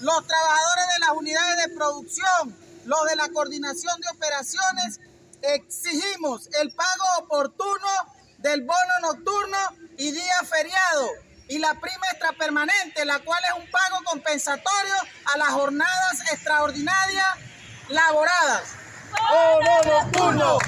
los 0.00 0.26
trabajadores 0.26 0.84
de 0.94 0.98
las 1.00 1.10
unidades 1.10 1.66
de 1.66 1.74
producción, 1.74 2.56
los 2.84 3.04
de 3.06 3.16
la 3.16 3.28
coordinación 3.28 4.00
de 4.00 4.08
operaciones, 4.16 5.00
exigimos 5.42 6.48
el 6.60 6.72
pago 6.74 7.04
oportuno 7.24 7.88
del 8.38 8.62
bono 8.62 8.98
nocturno 9.02 9.58
y 9.96 10.10
día 10.12 10.40
feriado 10.44 11.08
y 11.48 11.58
la 11.58 11.74
prima 11.74 12.06
extrapermanente, 12.10 13.04
la 13.04 13.18
cual 13.20 13.42
es 13.44 13.64
un 13.64 13.70
pago 13.70 14.04
compensatorio 14.04 14.94
a 15.34 15.38
las 15.38 15.48
jornadas 15.48 16.20
extraordinarias 16.32 17.26
laboradas. 17.88 18.74
Bono 19.30 19.82
nocturno, 19.82 20.58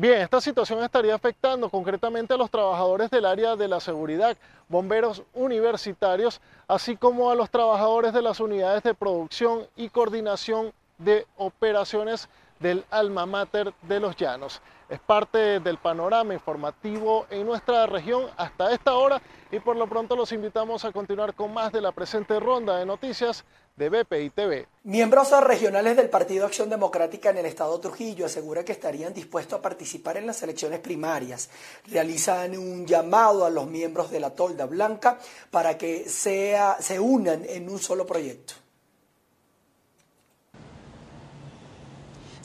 Bien, 0.00 0.22
esta 0.22 0.40
situación 0.40 0.82
estaría 0.82 1.14
afectando 1.14 1.68
concretamente 1.68 2.32
a 2.32 2.38
los 2.38 2.50
trabajadores 2.50 3.10
del 3.10 3.26
área 3.26 3.54
de 3.54 3.68
la 3.68 3.80
seguridad, 3.80 4.34
bomberos 4.66 5.22
universitarios, 5.34 6.40
así 6.66 6.96
como 6.96 7.30
a 7.30 7.34
los 7.34 7.50
trabajadores 7.50 8.14
de 8.14 8.22
las 8.22 8.40
unidades 8.40 8.82
de 8.82 8.94
producción 8.94 9.66
y 9.76 9.90
coordinación 9.90 10.72
de 10.96 11.26
operaciones 11.36 12.30
del 12.60 12.84
alma 12.90 13.26
mater 13.26 13.74
de 13.82 13.98
los 13.98 14.14
llanos. 14.16 14.60
Es 14.88 15.00
parte 15.00 15.60
del 15.60 15.78
panorama 15.78 16.34
informativo 16.34 17.26
en 17.30 17.46
nuestra 17.46 17.86
región 17.86 18.26
hasta 18.36 18.72
esta 18.72 18.94
hora 18.94 19.20
y 19.50 19.58
por 19.60 19.76
lo 19.76 19.88
pronto 19.88 20.14
los 20.14 20.32
invitamos 20.32 20.84
a 20.84 20.92
continuar 20.92 21.34
con 21.34 21.52
más 21.52 21.72
de 21.72 21.80
la 21.80 21.92
presente 21.92 22.38
ronda 22.38 22.76
de 22.76 22.86
noticias 22.86 23.44
de 23.76 23.88
BPI 23.88 24.30
TV. 24.30 24.68
Miembros 24.82 25.30
regionales 25.42 25.96
del 25.96 26.10
Partido 26.10 26.44
Acción 26.44 26.68
Democrática 26.68 27.30
en 27.30 27.38
el 27.38 27.46
Estado 27.46 27.80
Trujillo 27.80 28.26
aseguran 28.26 28.64
que 28.64 28.72
estarían 28.72 29.14
dispuestos 29.14 29.58
a 29.58 29.62
participar 29.62 30.18
en 30.18 30.26
las 30.26 30.42
elecciones 30.42 30.80
primarias. 30.80 31.48
Realizan 31.90 32.58
un 32.58 32.86
llamado 32.86 33.46
a 33.46 33.50
los 33.50 33.66
miembros 33.66 34.10
de 34.10 34.20
la 34.20 34.34
Tolda 34.34 34.66
Blanca 34.66 35.18
para 35.50 35.78
que 35.78 36.08
sea, 36.08 36.76
se 36.80 37.00
unan 37.00 37.44
en 37.48 37.70
un 37.70 37.78
solo 37.78 38.04
proyecto. 38.04 38.54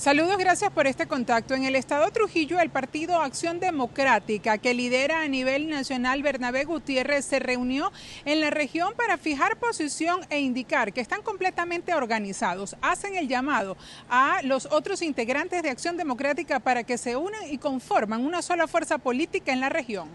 Saludos, 0.06 0.38
gracias 0.38 0.72
por 0.72 0.86
este 0.86 1.08
contacto. 1.08 1.56
En 1.56 1.64
el 1.64 1.76
estado 1.76 2.12
Trujillo, 2.12 2.60
el 2.60 2.70
Partido 2.70 3.22
Acción 3.22 3.60
Democrática, 3.60 4.60
que 4.60 4.76
lidera 4.76 5.24
a 5.24 5.28
nivel 5.28 5.68
nacional 5.68 6.22
Bernabé 6.22 6.64
Gutiérrez, 6.64 7.26
se 7.26 7.40
reunió 7.40 7.92
en 8.24 8.40
la 8.40 8.52
región 8.52 8.94
para 8.96 9.18
fijar 9.18 9.58
posición 9.58 10.22
e 10.30 10.42
indicar 10.42 10.94
que 10.94 11.02
están 11.02 11.24
completamente 11.24 11.96
organizados. 11.96 12.76
Hacen 12.84 13.16
el 13.16 13.28
llamado 13.28 13.78
a 14.08 14.44
los 14.44 14.68
otros 14.68 15.02
integrantes 15.02 15.64
de 15.64 15.72
Acción 15.72 15.98
Democrática 15.98 16.60
para 16.60 16.84
que 16.84 17.00
se 17.00 17.16
unan 17.16 17.42
y 17.50 17.58
conforman 17.58 18.24
una 18.24 18.44
sola 18.44 18.68
fuerza 18.68 19.00
política 19.00 19.54
en 19.54 19.60
la 19.60 19.70
región 19.70 20.08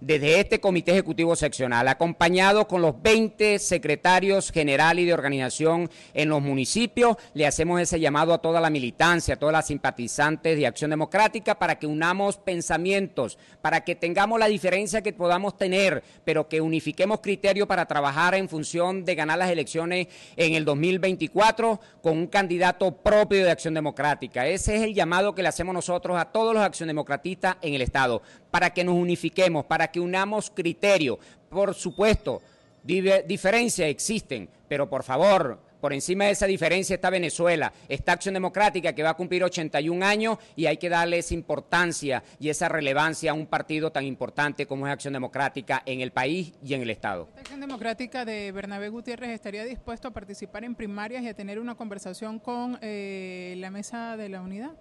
desde 0.00 0.40
este 0.40 0.60
Comité 0.60 0.92
Ejecutivo 0.92 1.34
Seccional, 1.34 1.88
acompañado 1.88 2.68
con 2.68 2.82
los 2.82 3.00
20 3.02 3.58
secretarios 3.58 4.52
generales 4.52 5.06
de 5.06 5.12
organización 5.12 5.90
en 6.14 6.28
los 6.28 6.40
municipios, 6.40 7.16
le 7.34 7.46
hacemos 7.46 7.80
ese 7.80 7.98
llamado 7.98 8.32
a 8.32 8.38
toda 8.38 8.60
la 8.60 8.70
militancia, 8.70 9.34
a 9.34 9.38
todas 9.38 9.52
las 9.52 9.66
simpatizantes 9.66 10.56
de 10.56 10.66
Acción 10.66 10.90
Democrática 10.90 11.58
para 11.58 11.78
que 11.78 11.86
unamos 11.86 12.36
pensamientos, 12.36 13.38
para 13.60 13.82
que 13.82 13.96
tengamos 13.96 14.38
la 14.38 14.46
diferencia 14.46 15.02
que 15.02 15.12
podamos 15.12 15.56
tener, 15.56 16.02
pero 16.24 16.48
que 16.48 16.60
unifiquemos 16.60 17.20
criterios 17.20 17.66
para 17.66 17.86
trabajar 17.86 18.34
en 18.34 18.48
función 18.48 19.04
de 19.04 19.14
ganar 19.14 19.38
las 19.38 19.50
elecciones 19.50 20.08
en 20.36 20.54
el 20.54 20.64
2024 20.64 21.80
con 22.02 22.16
un 22.16 22.26
candidato 22.26 22.92
propio 22.92 23.44
de 23.44 23.50
Acción 23.50 23.74
Democrática. 23.74 24.46
Ese 24.46 24.76
es 24.76 24.82
el 24.82 24.94
llamado 24.94 25.34
que 25.34 25.42
le 25.42 25.48
hacemos 25.48 25.74
nosotros 25.74 26.18
a 26.18 26.26
todos 26.26 26.54
los 26.54 26.62
acción 26.62 26.88
democratistas 26.88 27.56
en 27.62 27.74
el 27.74 27.82
Estado, 27.82 28.22
para 28.50 28.70
que 28.70 28.84
nos 28.84 28.94
unifiquemos, 28.94 29.64
para 29.64 29.88
que 29.88 30.00
unamos 30.00 30.50
criterio. 30.50 31.18
Por 31.48 31.74
supuesto, 31.74 32.42
diferencias 32.82 33.88
existen, 33.88 34.48
pero 34.68 34.88
por 34.88 35.02
favor, 35.02 35.60
por 35.80 35.92
encima 35.92 36.24
de 36.24 36.32
esa 36.32 36.46
diferencia 36.46 36.94
está 36.94 37.08
Venezuela, 37.10 37.72
está 37.88 38.12
Acción 38.12 38.34
Democrática 38.34 38.92
que 38.92 39.02
va 39.02 39.10
a 39.10 39.14
cumplir 39.14 39.44
81 39.44 40.04
años 40.04 40.38
y 40.56 40.66
hay 40.66 40.76
que 40.76 40.88
darle 40.88 41.18
esa 41.18 41.34
importancia 41.34 42.22
y 42.40 42.48
esa 42.48 42.68
relevancia 42.68 43.30
a 43.30 43.34
un 43.34 43.46
partido 43.46 43.92
tan 43.92 44.04
importante 44.04 44.66
como 44.66 44.86
es 44.86 44.92
Acción 44.92 45.12
Democrática 45.12 45.82
en 45.86 46.00
el 46.00 46.10
país 46.10 46.52
y 46.64 46.74
en 46.74 46.82
el 46.82 46.90
Estado. 46.90 47.28
Acción 47.38 47.60
Democrática 47.60 48.24
de 48.24 48.50
Bernabé 48.50 48.88
Gutiérrez 48.88 49.30
estaría 49.30 49.64
dispuesto 49.64 50.08
a 50.08 50.10
participar 50.10 50.64
en 50.64 50.74
primarias 50.74 51.22
y 51.22 51.28
a 51.28 51.34
tener 51.34 51.60
una 51.60 51.76
conversación 51.76 52.40
con 52.40 52.78
eh, 52.82 53.54
la 53.58 53.70
Mesa 53.70 54.16
de 54.16 54.28
la 54.28 54.40
Unidad. 54.40 54.72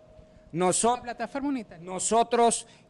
Nosotros, 0.51 1.07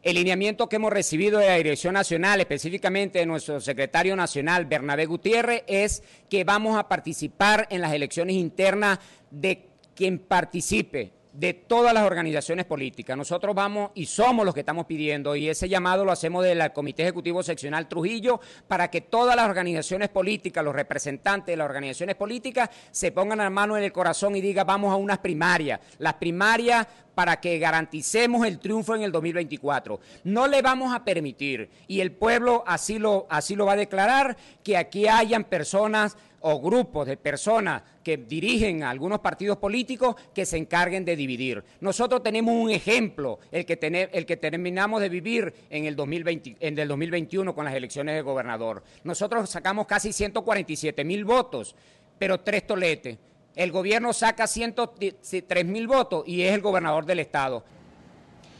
el 0.02 0.14
lineamiento 0.14 0.68
que 0.68 0.76
hemos 0.76 0.92
recibido 0.92 1.38
de 1.38 1.48
la 1.48 1.56
Dirección 1.56 1.94
Nacional, 1.94 2.40
específicamente 2.40 3.18
de 3.18 3.26
nuestro 3.26 3.60
secretario 3.60 4.16
nacional, 4.16 4.66
Bernabé 4.66 5.06
Gutiérrez, 5.06 5.64
es 5.66 6.02
que 6.30 6.44
vamos 6.44 6.78
a 6.78 6.88
participar 6.88 7.66
en 7.70 7.80
las 7.80 7.92
elecciones 7.92 8.36
internas 8.36 8.98
de 9.30 9.64
quien 9.94 10.18
participe 10.18 11.12
de 11.38 11.54
todas 11.54 11.94
las 11.94 12.02
organizaciones 12.02 12.64
políticas. 12.64 13.16
Nosotros 13.16 13.54
vamos 13.54 13.92
y 13.94 14.06
somos 14.06 14.44
los 14.44 14.52
que 14.52 14.60
estamos 14.60 14.86
pidiendo 14.86 15.36
y 15.36 15.48
ese 15.48 15.68
llamado 15.68 16.04
lo 16.04 16.10
hacemos 16.10 16.42
del 16.42 16.72
Comité 16.72 17.04
Ejecutivo 17.04 17.44
Seccional 17.44 17.86
Trujillo 17.86 18.40
para 18.66 18.90
que 18.90 19.02
todas 19.02 19.36
las 19.36 19.48
organizaciones 19.48 20.08
políticas, 20.08 20.64
los 20.64 20.74
representantes 20.74 21.52
de 21.52 21.56
las 21.56 21.66
organizaciones 21.66 22.16
políticas 22.16 22.70
se 22.90 23.12
pongan 23.12 23.38
la 23.38 23.50
mano 23.50 23.76
en 23.76 23.84
el 23.84 23.92
corazón 23.92 24.34
y 24.34 24.40
digan 24.40 24.66
vamos 24.66 24.92
a 24.92 24.96
unas 24.96 25.18
primarias. 25.18 25.78
Las 25.98 26.14
primarias 26.14 26.88
para 27.18 27.40
que 27.40 27.58
garanticemos 27.58 28.46
el 28.46 28.60
triunfo 28.60 28.94
en 28.94 29.02
el 29.02 29.10
2024. 29.10 29.98
No 30.22 30.46
le 30.46 30.62
vamos 30.62 30.94
a 30.94 31.04
permitir, 31.04 31.68
y 31.88 32.00
el 32.00 32.12
pueblo 32.12 32.62
así 32.64 33.00
lo, 33.00 33.26
así 33.28 33.56
lo 33.56 33.66
va 33.66 33.72
a 33.72 33.76
declarar, 33.76 34.36
que 34.62 34.76
aquí 34.76 35.08
hayan 35.08 35.42
personas 35.42 36.16
o 36.40 36.60
grupos 36.60 37.06
de 37.06 37.16
personas 37.16 37.82
que 38.02 38.16
dirigen 38.16 38.82
a 38.82 38.90
algunos 38.90 39.20
partidos 39.20 39.58
políticos 39.58 40.16
que 40.34 40.46
se 40.46 40.56
encarguen 40.56 41.04
de 41.04 41.16
dividir. 41.16 41.62
Nosotros 41.80 42.22
tenemos 42.22 42.54
un 42.54 42.70
ejemplo, 42.70 43.38
el 43.50 43.66
que, 43.66 44.08
el 44.12 44.26
que 44.26 44.36
terminamos 44.36 45.00
de 45.00 45.08
vivir 45.08 45.52
en 45.70 45.84
el, 45.84 45.96
2020, 45.96 46.56
en 46.60 46.78
el 46.78 46.88
2021 46.88 47.54
con 47.54 47.64
las 47.64 47.74
elecciones 47.74 48.14
de 48.14 48.22
gobernador. 48.22 48.82
Nosotros 49.04 49.48
sacamos 49.50 49.86
casi 49.86 50.12
147 50.12 51.04
mil 51.04 51.24
votos, 51.24 51.74
pero 52.18 52.40
tres 52.40 52.66
toletes. 52.66 53.18
El 53.54 53.72
gobierno 53.72 54.12
saca 54.12 54.46
103 54.46 55.64
mil 55.64 55.88
votos 55.88 56.22
y 56.26 56.42
es 56.42 56.52
el 56.54 56.60
gobernador 56.60 57.04
del 57.04 57.18
estado. 57.18 57.64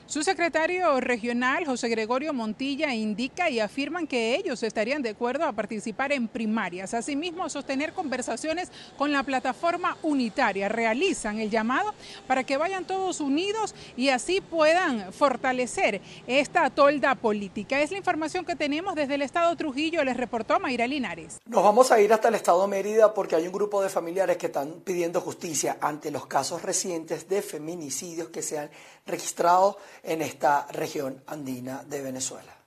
Su 0.09 0.23
secretario 0.23 0.99
regional, 1.03 1.67
José 1.67 1.91
Gregorio 1.91 2.33
Montilla, 2.33 2.95
indica 2.95 3.51
y 3.51 3.61
afirman 3.61 4.07
que 4.07 4.37
ellos 4.37 4.63
estarían 4.63 5.03
de 5.03 5.11
acuerdo 5.11 5.45
a 5.45 5.53
participar 5.53 6.13
en 6.13 6.29
primarias. 6.29 6.95
Asimismo, 6.95 7.45
a 7.45 7.51
sostener 7.51 7.93
conversaciones 7.93 8.71
con 8.97 9.13
la 9.13 9.23
plataforma 9.23 9.99
unitaria. 10.03 10.71
Realizan 10.71 11.41
el 11.41 11.51
llamado 11.51 11.93
para 12.27 12.43
que 12.45 12.57
vayan 12.57 12.87
todos 12.87 13.21
unidos 13.21 13.75
y 13.99 14.09
así 14.09 14.41
puedan 14.41 15.13
fortalecer 15.13 16.01
esta 16.27 16.71
tolda 16.71 17.15
política. 17.15 17.79
Es 17.83 17.91
la 17.91 17.99
información 17.99 18.47
que 18.47 18.57
tenemos 18.57 18.95
desde 18.95 19.17
el 19.17 19.21
Estado 19.21 19.55
Trujillo, 19.57 20.03
les 20.05 20.17
reportó 20.17 20.59
Mayra 20.59 20.87
Linares. 20.87 21.39
Nos 21.45 21.63
vamos 21.63 21.93
a 21.93 22.01
ir 22.01 22.15
hasta 22.15 22.29
el 22.29 22.35
Estado 22.37 22.67
Mérida 22.67 23.13
porque 23.13 23.37
hay 23.37 23.47
un 23.47 23.53
grupo 23.53 23.83
de 23.83 23.91
familiares 23.91 24.39
que 24.39 24.47
están 24.47 24.81
pidiendo 24.87 25.21
justicia 25.21 25.77
ante 25.83 26.11
los 26.11 26.25
casos 26.25 26.63
recientes 26.63 27.29
de 27.29 27.43
feminicidios 27.43 28.31
que 28.31 28.41
se 28.41 28.59
han 28.59 28.71
registrado 29.05 29.77
en 30.03 30.23
esta 30.23 30.67
región 30.73 31.23
andina 31.27 31.85
de 31.85 32.03
Venezuela. 32.03 32.59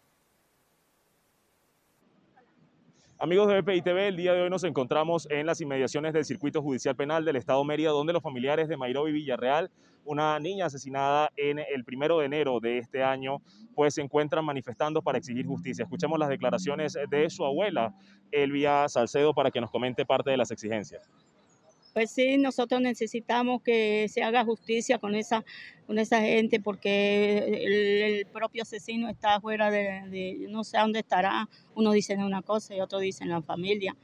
Amigos 3.19 3.49
de 3.49 3.61
BPI 3.61 3.83
TV, 3.83 4.07
el 4.07 4.17
día 4.17 4.33
de 4.33 4.41
hoy 4.41 4.49
nos 4.49 4.63
encontramos 4.63 5.29
en 5.29 5.45
las 5.45 5.61
inmediaciones 5.61 6.11
del 6.11 6.25
Circuito 6.25 6.59
Judicial 6.63 6.95
Penal 6.95 7.23
del 7.23 7.35
Estado 7.35 7.63
Mérida, 7.63 7.91
donde 7.91 8.13
los 8.13 8.23
familiares 8.23 8.67
de 8.67 8.77
Mairobi 8.77 9.11
Villarreal, 9.11 9.69
una 10.05 10.39
niña 10.39 10.65
asesinada 10.65 11.29
en 11.37 11.59
el 11.59 11.83
primero 11.83 12.17
de 12.17 12.25
enero 12.25 12.59
de 12.59 12.79
este 12.79 13.03
año, 13.03 13.37
pues 13.75 13.93
se 13.93 14.01
encuentran 14.01 14.43
manifestando 14.43 15.03
para 15.03 15.19
exigir 15.19 15.45
justicia. 15.45 15.83
Escuchemos 15.83 16.17
las 16.17 16.29
declaraciones 16.29 16.97
de 17.11 17.29
su 17.29 17.45
abuela, 17.45 17.93
Elvia 18.31 18.89
Salcedo, 18.89 19.35
para 19.35 19.51
que 19.51 19.61
nos 19.61 19.69
comente 19.69 20.03
parte 20.03 20.31
de 20.31 20.37
las 20.37 20.49
exigencias. 20.49 21.07
Pues 21.93 22.11
sí, 22.11 22.37
nosotros 22.37 22.79
necesitamos 22.79 23.61
que 23.61 24.07
se 24.07 24.23
haga 24.23 24.45
justicia 24.45 24.97
con 24.97 25.13
esa, 25.13 25.43
con 25.85 25.99
esa 25.99 26.21
gente 26.21 26.61
porque 26.61 28.19
el, 28.19 28.25
propio 28.27 28.63
asesino 28.63 29.09
está 29.09 29.41
fuera 29.41 29.69
de, 29.69 30.47
no 30.49 30.63
sé 30.63 30.77
dónde 30.77 30.99
estará. 30.99 31.49
Uno 31.75 31.91
dice 31.91 32.15
una 32.15 32.41
cosa 32.41 32.73
y 32.73 32.79
otro 32.79 32.99
dice 32.99 33.25
en 33.25 33.31
la 33.31 33.41
familia, 33.41 33.95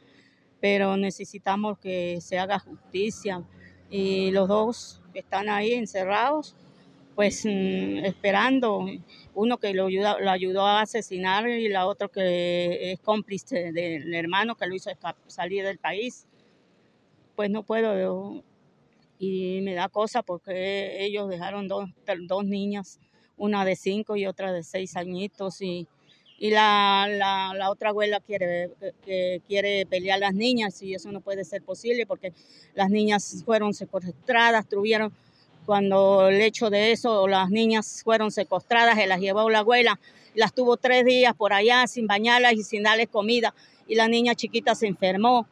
pero 0.59 0.97
necesitamos 0.97 1.79
que 1.79 2.19
se 2.19 2.37
haga 2.37 2.59
justicia. 2.59 3.43
Y 3.89 4.31
los 4.31 4.49
dos 4.49 5.01
que 5.13 5.19
están 5.19 5.47
ahí 5.47 5.71
encerrados, 5.71 6.55
pues 7.15 7.45
mm, 7.45 7.99
esperando, 8.03 8.85
uno 9.33 9.57
que 9.59 9.73
lo, 9.73 9.85
ayuda, 9.85 10.19
lo 10.19 10.29
ayudó 10.29 10.65
a 10.65 10.81
asesinar 10.81 11.47
y 11.47 11.69
la 11.69 11.87
otra 11.87 12.09
que 12.09 12.91
es 12.91 12.99
cómplice 12.99 13.71
del 13.71 14.13
hermano 14.13 14.55
que 14.55 14.67
lo 14.67 14.75
hizo 14.75 14.89
salir 15.27 15.63
del 15.63 15.77
país 15.77 16.27
pues 17.37 17.51
no 17.51 17.63
puedo. 17.63 18.43
Y 19.19 19.61
me 19.61 19.75
da 19.75 19.87
cosa 19.89 20.23
porque 20.23 21.05
ellos 21.05 21.29
dejaron 21.29 21.67
dos, 21.67 21.87
dos 22.27 22.45
niñas, 22.45 22.99
una 23.37 23.63
de 23.63 23.75
cinco 23.75 24.15
y 24.17 24.25
otra 24.25 24.51
de 24.51 24.63
seis 24.63 24.97
añitos. 24.97 25.61
Y, 25.61 25.87
y 26.39 26.49
la, 26.49 27.07
la, 27.07 27.69
otra 27.69 27.89
abuela 27.89 28.19
quiere, 28.19 28.71
que 29.05 29.41
quiere 29.47 29.85
pelear 29.85 30.17
a 30.17 30.19
las 30.19 30.33
niñas 30.33 30.81
y 30.81 30.95
eso 30.95 31.11
no 31.11 31.21
puede 31.21 31.45
ser 31.45 31.61
posible 31.61 32.07
porque 32.07 32.33
las 32.73 32.89
niñas 32.89 33.43
fueron 33.45 33.75
secuestradas, 33.75 34.67
tuvieron, 34.67 35.13
cuando 35.67 36.29
el 36.29 36.41
hecho 36.41 36.71
de 36.71 36.91
eso, 36.91 37.27
las 37.27 37.51
niñas 37.51 38.01
fueron 38.03 38.31
secuestradas, 38.31 38.95
se 38.95 39.05
las 39.05 39.19
llevó 39.19 39.47
la 39.49 39.59
abuela, 39.59 39.99
las 40.33 40.53
tuvo 40.53 40.77
tres 40.77 41.05
días 41.05 41.35
por 41.35 41.53
allá 41.53 41.85
sin 41.85 42.07
bañarlas 42.07 42.53
y 42.53 42.63
sin 42.63 42.83
darles 42.83 43.09
comida 43.09 43.53
y 43.87 43.95
la 43.95 44.07
niña 44.07 44.35
chiquita 44.35 44.75
se 44.75 44.87
enfermó 44.87 45.47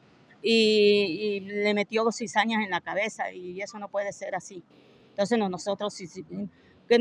y, 0.45 1.39
le 1.41 1.73
metió 1.73 2.11
cizañas 2.11 2.63
en 2.63 2.69
la 2.69 2.81
cabeza 2.81 3.31
y 3.31 3.61
eso 3.61 3.79
no 3.79 3.89
puede 3.89 4.13
ser 4.13 4.35
así. 4.35 4.63
Entonces 5.09 5.39
nosotros, 5.39 5.97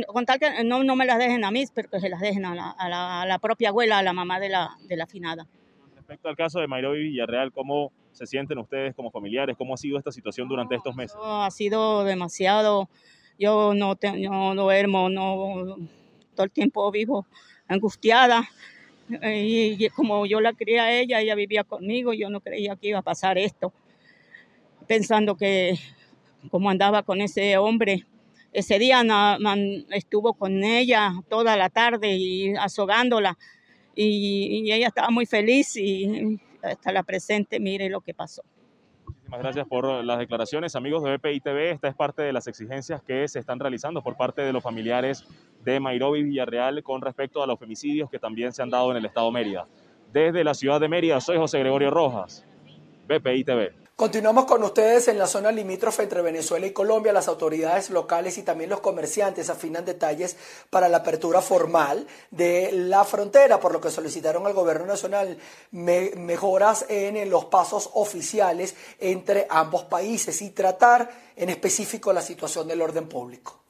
con 0.06 0.24
tal 0.24 0.38
que 0.38 0.64
no, 0.64 0.82
no, 0.82 0.96
me 0.96 1.04
las 1.04 1.18
dejen 1.18 1.44
a 1.44 1.50
mí, 1.50 1.64
pero 1.74 1.90
que 1.90 2.00
se 2.00 2.08
las 2.08 2.20
dejen 2.20 2.44
a 2.46 2.54
la, 2.54 2.70
a 2.70 3.26
la, 3.26 3.38
propia 3.38 3.68
abuela, 3.68 3.98
a 3.98 4.02
la 4.02 4.12
mamá 4.12 4.40
de 4.40 4.48
la, 4.48 4.76
de 4.88 4.96
la 4.96 5.06
finada. 5.06 5.46
Respecto 5.96 6.28
al 6.28 6.36
caso 6.36 6.60
de 6.60 6.68
Mayroy 6.68 7.02
Villarreal, 7.02 7.52
¿cómo 7.52 7.92
se 8.12 8.26
sienten 8.26 8.58
ustedes 8.58 8.94
como 8.94 9.10
familiares? 9.10 9.56
¿Cómo 9.58 9.74
ha 9.74 9.76
sido 9.76 9.98
esta 9.98 10.12
situación 10.12 10.48
durante 10.48 10.76
estos 10.76 10.94
meses? 10.94 11.16
ha 11.20 11.50
sido 11.50 12.04
demasiado, 12.04 12.88
yo 13.38 13.74
no, 13.74 13.98
no 14.18 14.54
duermo, 14.54 15.10
no, 15.10 15.76
todo 16.34 16.44
el 16.44 16.50
tiempo 16.50 16.90
vivo 16.90 17.26
angustiada 17.66 18.48
y, 19.08 19.88
como 19.90 20.26
yo 20.26 20.40
la 20.40 20.52
crié 20.52 20.80
a 20.80 20.92
ella, 20.92 21.20
ella 21.20 21.34
vivía 21.34 21.64
conmigo, 21.64 22.12
yo 22.12 22.30
no 22.30 22.40
creía 22.40 22.76
que 22.76 22.88
iba 22.88 22.98
a 23.00 23.02
pasar 23.02 23.38
esto, 23.38 23.72
pensando 24.86 25.36
que 25.36 25.78
como 26.50 26.70
andaba 26.70 27.02
con 27.02 27.20
ese 27.20 27.56
hombre, 27.56 28.06
ese 28.52 28.78
día 28.78 29.02
estuvo 29.90 30.34
con 30.34 30.62
ella 30.62 31.12
toda 31.28 31.56
la 31.56 31.70
tarde 31.70 32.16
y 32.16 32.54
azogándola 32.54 33.36
y, 33.94 34.70
ella 34.72 34.88
estaba 34.88 35.10
muy 35.10 35.26
feliz 35.26 35.76
y 35.76 36.40
hasta 36.62 36.92
la 36.92 37.02
presente 37.02 37.60
mire 37.60 37.88
lo 37.88 38.00
que 38.00 38.14
pasó. 38.14 38.42
Muchísimas 39.24 39.40
gracias 39.40 39.66
por 39.66 40.04
las 40.04 40.18
declaraciones, 40.18 40.76
amigos 40.76 41.02
de 41.02 41.16
BPI 41.16 41.40
TV. 41.40 41.70
Esta 41.70 41.88
es 41.88 41.94
parte 41.94 42.20
de 42.20 42.32
las 42.32 42.46
exigencias 42.46 43.02
que 43.02 43.26
se 43.26 43.38
están 43.38 43.58
realizando 43.58 44.02
por 44.02 44.18
parte 44.18 44.42
de 44.42 44.52
los 44.52 44.62
familiares 44.62 45.24
de 45.64 45.80
Mairobi 45.80 46.22
Villarreal 46.22 46.82
con 46.82 47.00
respecto 47.00 47.42
a 47.42 47.46
los 47.46 47.58
femicidios 47.58 48.10
que 48.10 48.18
también 48.18 48.52
se 48.52 48.62
han 48.62 48.68
dado 48.68 48.90
en 48.90 48.98
el 48.98 49.06
estado 49.06 49.32
Mérida. 49.32 49.66
Desde 50.12 50.44
la 50.44 50.52
ciudad 50.52 50.78
de 50.78 50.88
Mérida, 50.88 51.22
soy 51.22 51.38
José 51.38 51.58
Gregorio 51.60 51.90
Rojas, 51.90 52.44
BPI 53.08 53.44
TV. 53.44 53.83
Continuamos 53.96 54.46
con 54.46 54.60
ustedes 54.64 55.06
en 55.06 55.18
la 55.18 55.28
zona 55.28 55.52
limítrofe 55.52 56.02
entre 56.02 56.20
Venezuela 56.20 56.66
y 56.66 56.72
Colombia. 56.72 57.12
Las 57.12 57.28
autoridades 57.28 57.90
locales 57.90 58.36
y 58.38 58.42
también 58.42 58.70
los 58.70 58.80
comerciantes 58.80 59.50
afinan 59.50 59.84
detalles 59.84 60.36
para 60.68 60.88
la 60.88 60.96
apertura 60.96 61.40
formal 61.40 62.04
de 62.32 62.72
la 62.72 63.04
frontera, 63.04 63.60
por 63.60 63.72
lo 63.72 63.80
que 63.80 63.92
solicitaron 63.92 64.48
al 64.48 64.52
gobierno 64.52 64.86
nacional 64.86 65.38
mejoras 65.70 66.86
en 66.88 67.30
los 67.30 67.44
pasos 67.44 67.88
oficiales 67.94 68.74
entre 68.98 69.46
ambos 69.48 69.84
países 69.84 70.42
y 70.42 70.50
tratar 70.50 71.08
en 71.36 71.50
específico 71.50 72.12
la 72.12 72.20
situación 72.20 72.66
del 72.66 72.82
orden 72.82 73.08
público. 73.08 73.63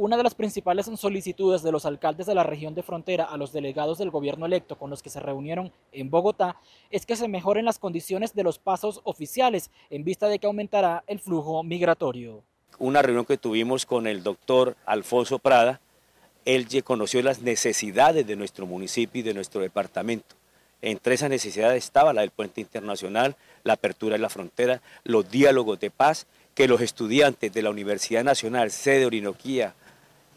Una 0.00 0.16
de 0.16 0.22
las 0.22 0.34
principales 0.34 0.88
solicitudes 0.96 1.62
de 1.62 1.72
los 1.72 1.84
alcaldes 1.84 2.24
de 2.24 2.34
la 2.34 2.42
región 2.42 2.74
de 2.74 2.82
frontera 2.82 3.24
a 3.24 3.36
los 3.36 3.52
delegados 3.52 3.98
del 3.98 4.10
gobierno 4.10 4.46
electo 4.46 4.78
con 4.78 4.88
los 4.88 5.02
que 5.02 5.10
se 5.10 5.20
reunieron 5.20 5.72
en 5.92 6.08
Bogotá 6.08 6.56
es 6.90 7.04
que 7.04 7.16
se 7.16 7.28
mejoren 7.28 7.66
las 7.66 7.78
condiciones 7.78 8.34
de 8.34 8.42
los 8.42 8.58
pasos 8.58 9.02
oficiales 9.04 9.70
en 9.90 10.02
vista 10.02 10.28
de 10.28 10.38
que 10.38 10.46
aumentará 10.46 11.04
el 11.06 11.20
flujo 11.20 11.62
migratorio. 11.62 12.42
Una 12.78 13.02
reunión 13.02 13.26
que 13.26 13.36
tuvimos 13.36 13.84
con 13.84 14.06
el 14.06 14.22
doctor 14.22 14.74
Alfonso 14.86 15.38
Prada, 15.38 15.82
él 16.46 16.66
conoció 16.82 17.22
las 17.22 17.42
necesidades 17.42 18.26
de 18.26 18.36
nuestro 18.36 18.64
municipio 18.64 19.20
y 19.20 19.22
de 19.22 19.34
nuestro 19.34 19.60
departamento. 19.60 20.34
Entre 20.80 21.12
esas 21.12 21.28
necesidades 21.28 21.84
estaba 21.84 22.14
la 22.14 22.22
del 22.22 22.30
puente 22.30 22.62
internacional, 22.62 23.36
la 23.64 23.74
apertura 23.74 24.14
de 24.14 24.20
la 24.20 24.30
frontera, 24.30 24.80
los 25.04 25.30
diálogos 25.30 25.78
de 25.78 25.90
paz, 25.90 26.26
que 26.54 26.68
los 26.68 26.80
estudiantes 26.80 27.52
de 27.52 27.60
la 27.60 27.68
Universidad 27.68 28.24
Nacional, 28.24 28.70
sede 28.70 29.04
Orinoquía, 29.04 29.74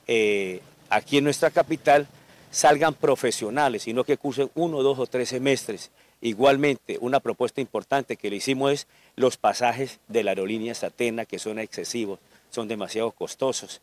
eh, 0.07 0.61
aquí 0.89 1.17
en 1.17 1.23
nuestra 1.23 1.51
capital 1.51 2.07
salgan 2.51 2.93
profesionales, 2.93 3.83
sino 3.83 4.03
que 4.03 4.17
cursen 4.17 4.51
uno, 4.55 4.83
dos 4.83 4.99
o 4.99 5.07
tres 5.07 5.29
semestres. 5.29 5.91
Igualmente, 6.21 6.97
una 7.01 7.19
propuesta 7.19 7.61
importante 7.61 8.15
que 8.15 8.29
le 8.29 8.37
hicimos 8.37 8.71
es 8.71 8.87
los 9.15 9.37
pasajes 9.37 9.99
de 10.07 10.23
la 10.23 10.31
aerolínea 10.31 10.75
Satena, 10.75 11.25
que 11.25 11.39
son 11.39 11.59
excesivos, 11.59 12.19
son 12.49 12.67
demasiado 12.67 13.11
costosos. 13.11 13.81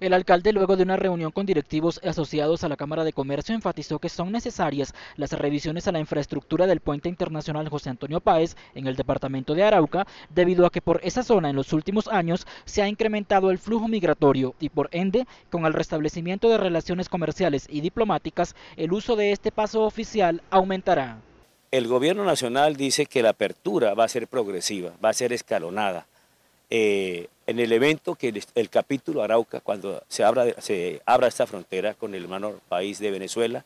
El 0.00 0.12
alcalde, 0.12 0.52
luego 0.52 0.76
de 0.76 0.82
una 0.82 0.96
reunión 0.96 1.30
con 1.30 1.46
directivos 1.46 2.00
asociados 2.04 2.64
a 2.64 2.68
la 2.68 2.76
Cámara 2.76 3.04
de 3.04 3.12
Comercio, 3.12 3.54
enfatizó 3.54 3.98
que 3.98 4.08
son 4.08 4.32
necesarias 4.32 4.92
las 5.16 5.32
revisiones 5.32 5.86
a 5.86 5.92
la 5.92 6.00
infraestructura 6.00 6.66
del 6.66 6.80
puente 6.80 7.08
internacional 7.08 7.68
José 7.68 7.90
Antonio 7.90 8.20
Páez 8.20 8.56
en 8.74 8.86
el 8.86 8.96
departamento 8.96 9.54
de 9.54 9.62
Arauca, 9.62 10.06
debido 10.30 10.66
a 10.66 10.70
que 10.70 10.80
por 10.80 11.00
esa 11.04 11.22
zona 11.22 11.50
en 11.50 11.56
los 11.56 11.72
últimos 11.72 12.08
años 12.08 12.46
se 12.64 12.82
ha 12.82 12.88
incrementado 12.88 13.50
el 13.50 13.58
flujo 13.58 13.86
migratorio 13.86 14.54
y 14.58 14.68
por 14.68 14.88
ende, 14.90 15.26
con 15.50 15.64
el 15.64 15.72
restablecimiento 15.72 16.48
de 16.48 16.58
relaciones 16.58 17.08
comerciales 17.08 17.66
y 17.70 17.80
diplomáticas, 17.80 18.56
el 18.76 18.92
uso 18.92 19.16
de 19.16 19.32
este 19.32 19.52
paso 19.52 19.82
oficial 19.82 20.42
aumentará. 20.50 21.18
El 21.70 21.88
gobierno 21.88 22.24
nacional 22.24 22.76
dice 22.76 23.06
que 23.06 23.22
la 23.22 23.30
apertura 23.30 23.94
va 23.94 24.04
a 24.04 24.08
ser 24.08 24.28
progresiva, 24.28 24.92
va 25.04 25.08
a 25.08 25.14
ser 25.14 25.32
escalonada. 25.32 26.06
Eh, 26.70 27.28
en 27.46 27.58
el 27.58 27.72
evento 27.72 28.14
que 28.14 28.32
el, 28.54 28.70
capítulo 28.70 29.22
Arauca, 29.22 29.60
cuando 29.60 30.02
se 30.08 30.24
abra, 30.24 30.46
se 30.60 31.02
abra 31.04 31.28
esta 31.28 31.46
frontera 31.46 31.94
con 31.94 32.14
el 32.14 32.22
hermano 32.22 32.54
país 32.68 32.98
de 32.98 33.10
Venezuela, 33.10 33.64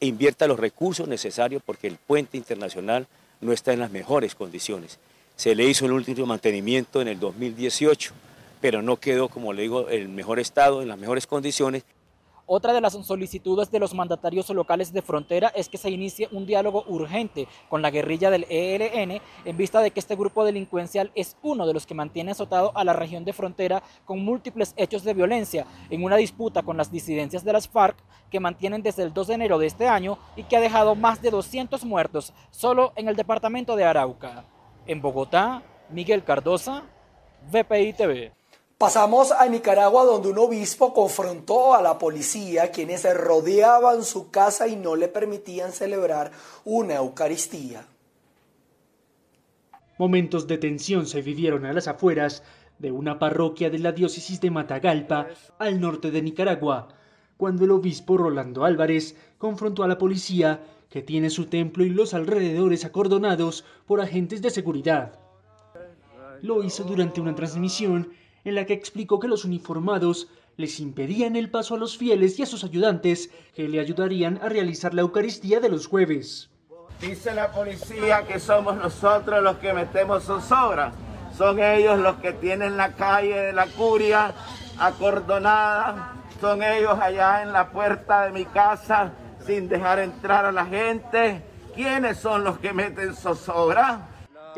invierta 0.00 0.46
los 0.46 0.58
recursos 0.58 1.08
necesarios 1.08 1.62
porque 1.64 1.86
el 1.86 1.96
puente 1.96 2.36
internacional 2.36 3.06
no 3.40 3.52
está 3.52 3.72
en 3.72 3.80
las 3.80 3.90
mejores 3.90 4.34
condiciones. 4.34 4.98
Se 5.36 5.54
le 5.54 5.64
hizo 5.64 5.86
el 5.86 5.92
último 5.92 6.26
mantenimiento 6.26 7.00
en 7.00 7.08
el 7.08 7.20
2018, 7.20 8.12
pero 8.60 8.82
no 8.82 8.96
quedó, 8.96 9.28
como 9.28 9.52
le 9.52 9.62
digo, 9.62 9.88
en 9.88 10.02
el 10.02 10.08
mejor 10.08 10.40
estado, 10.40 10.82
en 10.82 10.88
las 10.88 10.98
mejores 10.98 11.26
condiciones. 11.26 11.84
Otra 12.50 12.72
de 12.72 12.80
las 12.80 12.94
solicitudes 12.94 13.70
de 13.70 13.78
los 13.78 13.92
mandatarios 13.92 14.48
locales 14.48 14.90
de 14.90 15.02
frontera 15.02 15.48
es 15.48 15.68
que 15.68 15.76
se 15.76 15.90
inicie 15.90 16.30
un 16.32 16.46
diálogo 16.46 16.82
urgente 16.88 17.46
con 17.68 17.82
la 17.82 17.90
guerrilla 17.90 18.30
del 18.30 18.46
ELN 18.48 19.20
en 19.44 19.56
vista 19.58 19.82
de 19.82 19.90
que 19.90 20.00
este 20.00 20.16
grupo 20.16 20.46
delincuencial 20.46 21.12
es 21.14 21.36
uno 21.42 21.66
de 21.66 21.74
los 21.74 21.84
que 21.84 21.92
mantiene 21.92 22.30
azotado 22.30 22.72
a 22.74 22.84
la 22.84 22.94
región 22.94 23.26
de 23.26 23.34
frontera 23.34 23.82
con 24.06 24.24
múltiples 24.24 24.72
hechos 24.78 25.04
de 25.04 25.12
violencia 25.12 25.66
en 25.90 26.02
una 26.02 26.16
disputa 26.16 26.62
con 26.62 26.78
las 26.78 26.90
disidencias 26.90 27.44
de 27.44 27.52
las 27.52 27.68
FARC 27.68 27.98
que 28.30 28.40
mantienen 28.40 28.82
desde 28.82 29.02
el 29.02 29.12
2 29.12 29.26
de 29.26 29.34
enero 29.34 29.58
de 29.58 29.66
este 29.66 29.86
año 29.86 30.16
y 30.34 30.44
que 30.44 30.56
ha 30.56 30.60
dejado 30.60 30.94
más 30.94 31.20
de 31.20 31.30
200 31.30 31.84
muertos 31.84 32.32
solo 32.50 32.94
en 32.96 33.08
el 33.08 33.16
departamento 33.16 33.76
de 33.76 33.84
Arauca. 33.84 34.46
En 34.86 35.02
Bogotá, 35.02 35.62
Miguel 35.90 36.24
Cardosa, 36.24 36.84
VPI 37.52 37.92
TV. 37.92 38.37
Pasamos 38.78 39.32
a 39.32 39.44
Nicaragua 39.48 40.04
donde 40.04 40.28
un 40.28 40.38
obispo 40.38 40.94
confrontó 40.94 41.74
a 41.74 41.82
la 41.82 41.98
policía 41.98 42.70
quienes 42.70 43.12
rodeaban 43.12 44.04
su 44.04 44.30
casa 44.30 44.68
y 44.68 44.76
no 44.76 44.94
le 44.94 45.08
permitían 45.08 45.72
celebrar 45.72 46.30
una 46.64 46.94
Eucaristía. 46.94 47.84
Momentos 49.98 50.46
de 50.46 50.58
tensión 50.58 51.06
se 51.06 51.22
vivieron 51.22 51.66
a 51.66 51.72
las 51.72 51.88
afueras 51.88 52.44
de 52.78 52.92
una 52.92 53.18
parroquia 53.18 53.68
de 53.68 53.80
la 53.80 53.90
diócesis 53.90 54.40
de 54.40 54.52
Matagalpa, 54.52 55.26
al 55.58 55.80
norte 55.80 56.12
de 56.12 56.22
Nicaragua, 56.22 56.86
cuando 57.36 57.64
el 57.64 57.72
obispo 57.72 58.16
Rolando 58.16 58.64
Álvarez 58.64 59.16
confrontó 59.38 59.82
a 59.82 59.88
la 59.88 59.98
policía 59.98 60.62
que 60.88 61.02
tiene 61.02 61.30
su 61.30 61.46
templo 61.46 61.84
y 61.84 61.90
los 61.90 62.14
alrededores 62.14 62.84
acordonados 62.84 63.64
por 63.86 64.00
agentes 64.00 64.40
de 64.40 64.50
seguridad. 64.50 65.18
Lo 66.42 66.62
hizo 66.62 66.84
durante 66.84 67.20
una 67.20 67.34
transmisión 67.34 68.12
en 68.48 68.54
la 68.54 68.66
que 68.66 68.72
explicó 68.72 69.20
que 69.20 69.28
los 69.28 69.44
uniformados 69.44 70.28
les 70.56 70.80
impedían 70.80 71.36
el 71.36 71.50
paso 71.50 71.76
a 71.76 71.78
los 71.78 71.96
fieles 71.96 72.38
y 72.38 72.42
a 72.42 72.46
sus 72.46 72.64
ayudantes 72.64 73.30
que 73.54 73.68
le 73.68 73.78
ayudarían 73.78 74.40
a 74.42 74.48
realizar 74.48 74.92
la 74.92 75.02
Eucaristía 75.02 75.60
de 75.60 75.68
los 75.68 75.86
jueves. 75.86 76.50
Dice 77.00 77.32
la 77.32 77.52
policía 77.52 78.26
que 78.26 78.40
somos 78.40 78.76
nosotros 78.76 79.40
los 79.40 79.58
que 79.58 79.72
metemos 79.72 80.24
zozobra. 80.24 80.92
Son 81.36 81.62
ellos 81.62 82.00
los 82.00 82.16
que 82.16 82.32
tienen 82.32 82.76
la 82.76 82.94
calle 82.94 83.38
de 83.38 83.52
la 83.52 83.66
curia 83.66 84.34
acordonada. 84.78 86.14
Son 86.40 86.60
ellos 86.60 86.98
allá 87.00 87.42
en 87.42 87.52
la 87.52 87.70
puerta 87.70 88.24
de 88.24 88.32
mi 88.32 88.44
casa 88.44 89.12
sin 89.46 89.68
dejar 89.68 90.00
entrar 90.00 90.44
a 90.44 90.50
la 90.50 90.66
gente. 90.66 91.44
¿Quiénes 91.76 92.18
son 92.18 92.42
los 92.42 92.58
que 92.58 92.72
meten 92.72 93.14
zozobra? 93.14 94.07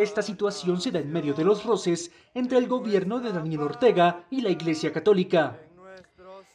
Esta 0.00 0.22
situación 0.22 0.80
se 0.80 0.90
da 0.92 0.98
en 0.98 1.12
medio 1.12 1.34
de 1.34 1.44
los 1.44 1.62
roces 1.62 2.10
entre 2.32 2.56
el 2.56 2.68
gobierno 2.68 3.20
de 3.20 3.34
Daniel 3.34 3.60
Ortega 3.60 4.24
y 4.30 4.40
la 4.40 4.48
Iglesia 4.48 4.94
Católica. 4.94 5.60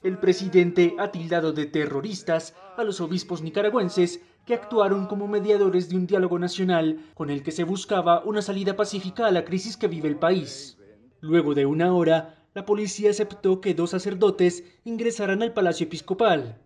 El 0.01 0.17
presidente 0.17 0.95
ha 0.97 1.12
tildado 1.12 1.53
de 1.53 1.67
terroristas 1.67 2.55
a 2.75 2.84
los 2.84 3.01
obispos 3.01 3.43
nicaragüenses 3.43 4.19
que 4.47 4.55
actuaron 4.55 5.05
como 5.05 5.27
mediadores 5.27 5.89
de 5.89 5.95
un 5.95 6.08
diálogo 6.08 6.39
nacional 6.39 7.05
con 7.13 7.29
el 7.29 7.43
que 7.43 7.51
se 7.51 7.65
buscaba 7.65 8.23
una 8.23 8.41
salida 8.41 8.75
pacífica 8.75 9.27
a 9.27 9.31
la 9.31 9.45
crisis 9.45 9.77
que 9.77 9.89
vive 9.89 10.10
el 10.10 10.17
país. 10.17 10.79
Luego 11.21 11.53
de 11.53 11.67
una 11.67 11.93
hora, 11.93 12.47
la 12.55 12.65
policía 12.65 13.12
aceptó 13.12 13.62
que 13.62 13.75
dos 13.75 13.91
sacerdotes 13.91 14.63
ingresaran 14.86 15.43
al 15.43 15.53
Palacio 15.53 15.86
Episcopal. 15.86 16.64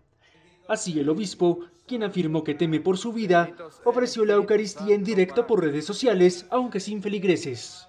Así 0.70 1.00
el 1.00 1.10
obispo, 1.10 1.62
quien 1.88 2.04
afirmó 2.04 2.44
que 2.44 2.54
teme 2.54 2.80
por 2.80 3.00
su 3.00 3.12
vida, 3.12 3.50
ofreció 3.84 4.24
la 4.24 4.36
Eucaristía 4.36 4.94
en 4.94 5.04
directo 5.04 5.48
por 5.48 5.64
redes 5.64 5.84
sociales, 5.84 6.46
aunque 6.52 6.80
sin 6.80 7.02
feligreses. 7.02 7.88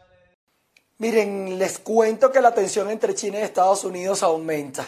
Miren, 0.97 1.59
les 1.59 1.79
cuento 1.79 2.33
que 2.33 2.41
la 2.41 2.55
tensión 2.55 2.91
entre 2.91 3.15
China 3.15 3.39
y 3.39 3.43
Estados 3.43 3.85
Unidos 3.85 4.23
aumenta. 4.23 4.87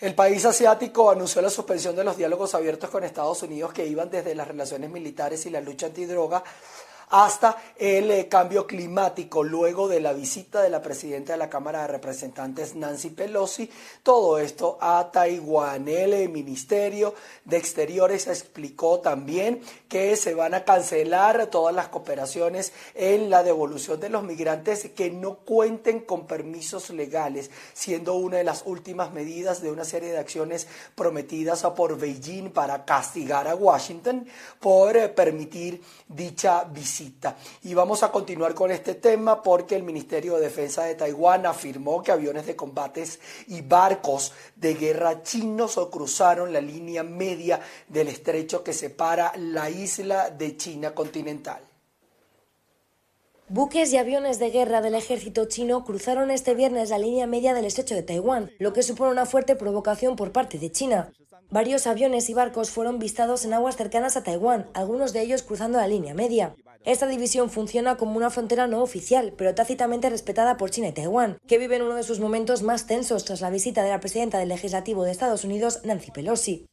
El 0.00 0.16
país 0.16 0.44
asiático 0.44 1.08
anunció 1.08 1.40
la 1.40 1.50
suspensión 1.50 1.94
de 1.94 2.02
los 2.02 2.16
diálogos 2.16 2.52
abiertos 2.56 2.90
con 2.90 3.04
Estados 3.04 3.44
Unidos 3.44 3.72
que 3.72 3.86
iban 3.86 4.10
desde 4.10 4.34
las 4.34 4.48
relaciones 4.48 4.90
militares 4.90 5.46
y 5.46 5.50
la 5.50 5.60
lucha 5.60 5.86
antidroga 5.86 6.42
hasta 7.10 7.56
el 7.76 8.10
eh, 8.10 8.28
cambio 8.28 8.66
climático 8.66 9.42
luego 9.42 9.88
de 9.88 10.00
la 10.00 10.12
visita 10.12 10.62
de 10.62 10.70
la 10.70 10.82
presidenta 10.82 11.32
de 11.32 11.38
la 11.38 11.50
Cámara 11.50 11.82
de 11.82 11.88
Representantes 11.88 12.74
Nancy 12.74 13.10
Pelosi. 13.10 13.70
Todo 14.02 14.38
esto 14.38 14.78
a 14.80 15.10
Taiwán. 15.12 15.88
El 15.88 16.14
eh, 16.14 16.28
Ministerio 16.28 17.14
de 17.44 17.56
Exteriores 17.56 18.26
explicó 18.26 19.00
también 19.00 19.60
que 19.88 20.16
se 20.16 20.34
van 20.34 20.54
a 20.54 20.64
cancelar 20.64 21.46
todas 21.46 21.74
las 21.74 21.88
cooperaciones 21.88 22.72
en 22.94 23.30
la 23.30 23.42
devolución 23.42 24.00
de 24.00 24.08
los 24.08 24.22
migrantes 24.22 24.90
que 24.94 25.10
no 25.10 25.36
cuenten 25.36 26.00
con 26.00 26.26
permisos 26.26 26.90
legales, 26.90 27.50
siendo 27.72 28.14
una 28.14 28.38
de 28.38 28.44
las 28.44 28.62
últimas 28.66 29.12
medidas 29.12 29.62
de 29.62 29.70
una 29.70 29.84
serie 29.84 30.10
de 30.10 30.18
acciones 30.18 30.66
prometidas 30.94 31.62
por 31.76 31.98
Beijing 31.98 32.50
para 32.50 32.84
castigar 32.84 33.48
a 33.48 33.54
Washington 33.54 34.26
por 34.60 34.96
eh, 34.96 35.08
permitir 35.08 35.82
dicha 36.08 36.64
visita. 36.64 36.93
Y 37.62 37.74
vamos 37.74 38.02
a 38.02 38.12
continuar 38.12 38.54
con 38.54 38.70
este 38.70 38.94
tema 38.94 39.42
porque 39.42 39.74
el 39.74 39.82
Ministerio 39.82 40.34
de 40.34 40.42
Defensa 40.42 40.84
de 40.84 40.94
Taiwán 40.94 41.46
afirmó 41.46 42.02
que 42.02 42.12
aviones 42.12 42.46
de 42.46 42.54
combates 42.54 43.20
y 43.48 43.62
barcos 43.62 44.32
de 44.56 44.74
guerra 44.74 45.22
chinos 45.22 45.80
cruzaron 45.90 46.52
la 46.52 46.60
línea 46.60 47.02
media 47.02 47.60
del 47.88 48.08
estrecho 48.08 48.62
que 48.62 48.72
separa 48.72 49.32
la 49.36 49.70
isla 49.70 50.30
de 50.30 50.56
China 50.56 50.94
continental. 50.94 51.62
Buques 53.48 53.92
y 53.92 53.98
aviones 53.98 54.38
de 54.38 54.50
guerra 54.50 54.80
del 54.80 54.94
ejército 54.94 55.44
chino 55.44 55.84
cruzaron 55.84 56.30
este 56.30 56.54
viernes 56.54 56.88
la 56.88 56.98
línea 56.98 57.26
media 57.26 57.52
del 57.52 57.66
estrecho 57.66 57.94
de 57.94 58.02
Taiwán, 58.02 58.50
lo 58.58 58.72
que 58.72 58.82
supone 58.82 59.10
una 59.10 59.26
fuerte 59.26 59.54
provocación 59.54 60.16
por 60.16 60.32
parte 60.32 60.58
de 60.58 60.72
China. 60.72 61.12
Varios 61.54 61.86
aviones 61.86 62.28
y 62.30 62.34
barcos 62.34 62.70
fueron 62.70 62.98
vistados 62.98 63.44
en 63.44 63.54
aguas 63.54 63.76
cercanas 63.76 64.16
a 64.16 64.24
Taiwán, 64.24 64.66
algunos 64.74 65.12
de 65.12 65.22
ellos 65.22 65.44
cruzando 65.44 65.78
la 65.78 65.86
línea 65.86 66.12
media. 66.12 66.56
Esta 66.84 67.06
división 67.06 67.48
funciona 67.48 67.96
como 67.96 68.16
una 68.16 68.30
frontera 68.30 68.66
no 68.66 68.82
oficial, 68.82 69.32
pero 69.38 69.54
tácitamente 69.54 70.10
respetada 70.10 70.56
por 70.56 70.70
China 70.70 70.88
y 70.88 70.92
Taiwán, 70.92 71.38
que 71.46 71.58
viven 71.58 71.82
uno 71.82 71.94
de 71.94 72.02
sus 72.02 72.18
momentos 72.18 72.64
más 72.64 72.88
tensos 72.88 73.24
tras 73.24 73.40
la 73.40 73.50
visita 73.50 73.84
de 73.84 73.90
la 73.90 74.00
presidenta 74.00 74.40
del 74.40 74.48
Legislativo 74.48 75.04
de 75.04 75.12
Estados 75.12 75.44
Unidos, 75.44 75.82
Nancy 75.84 76.10
Pelosi. 76.10 76.66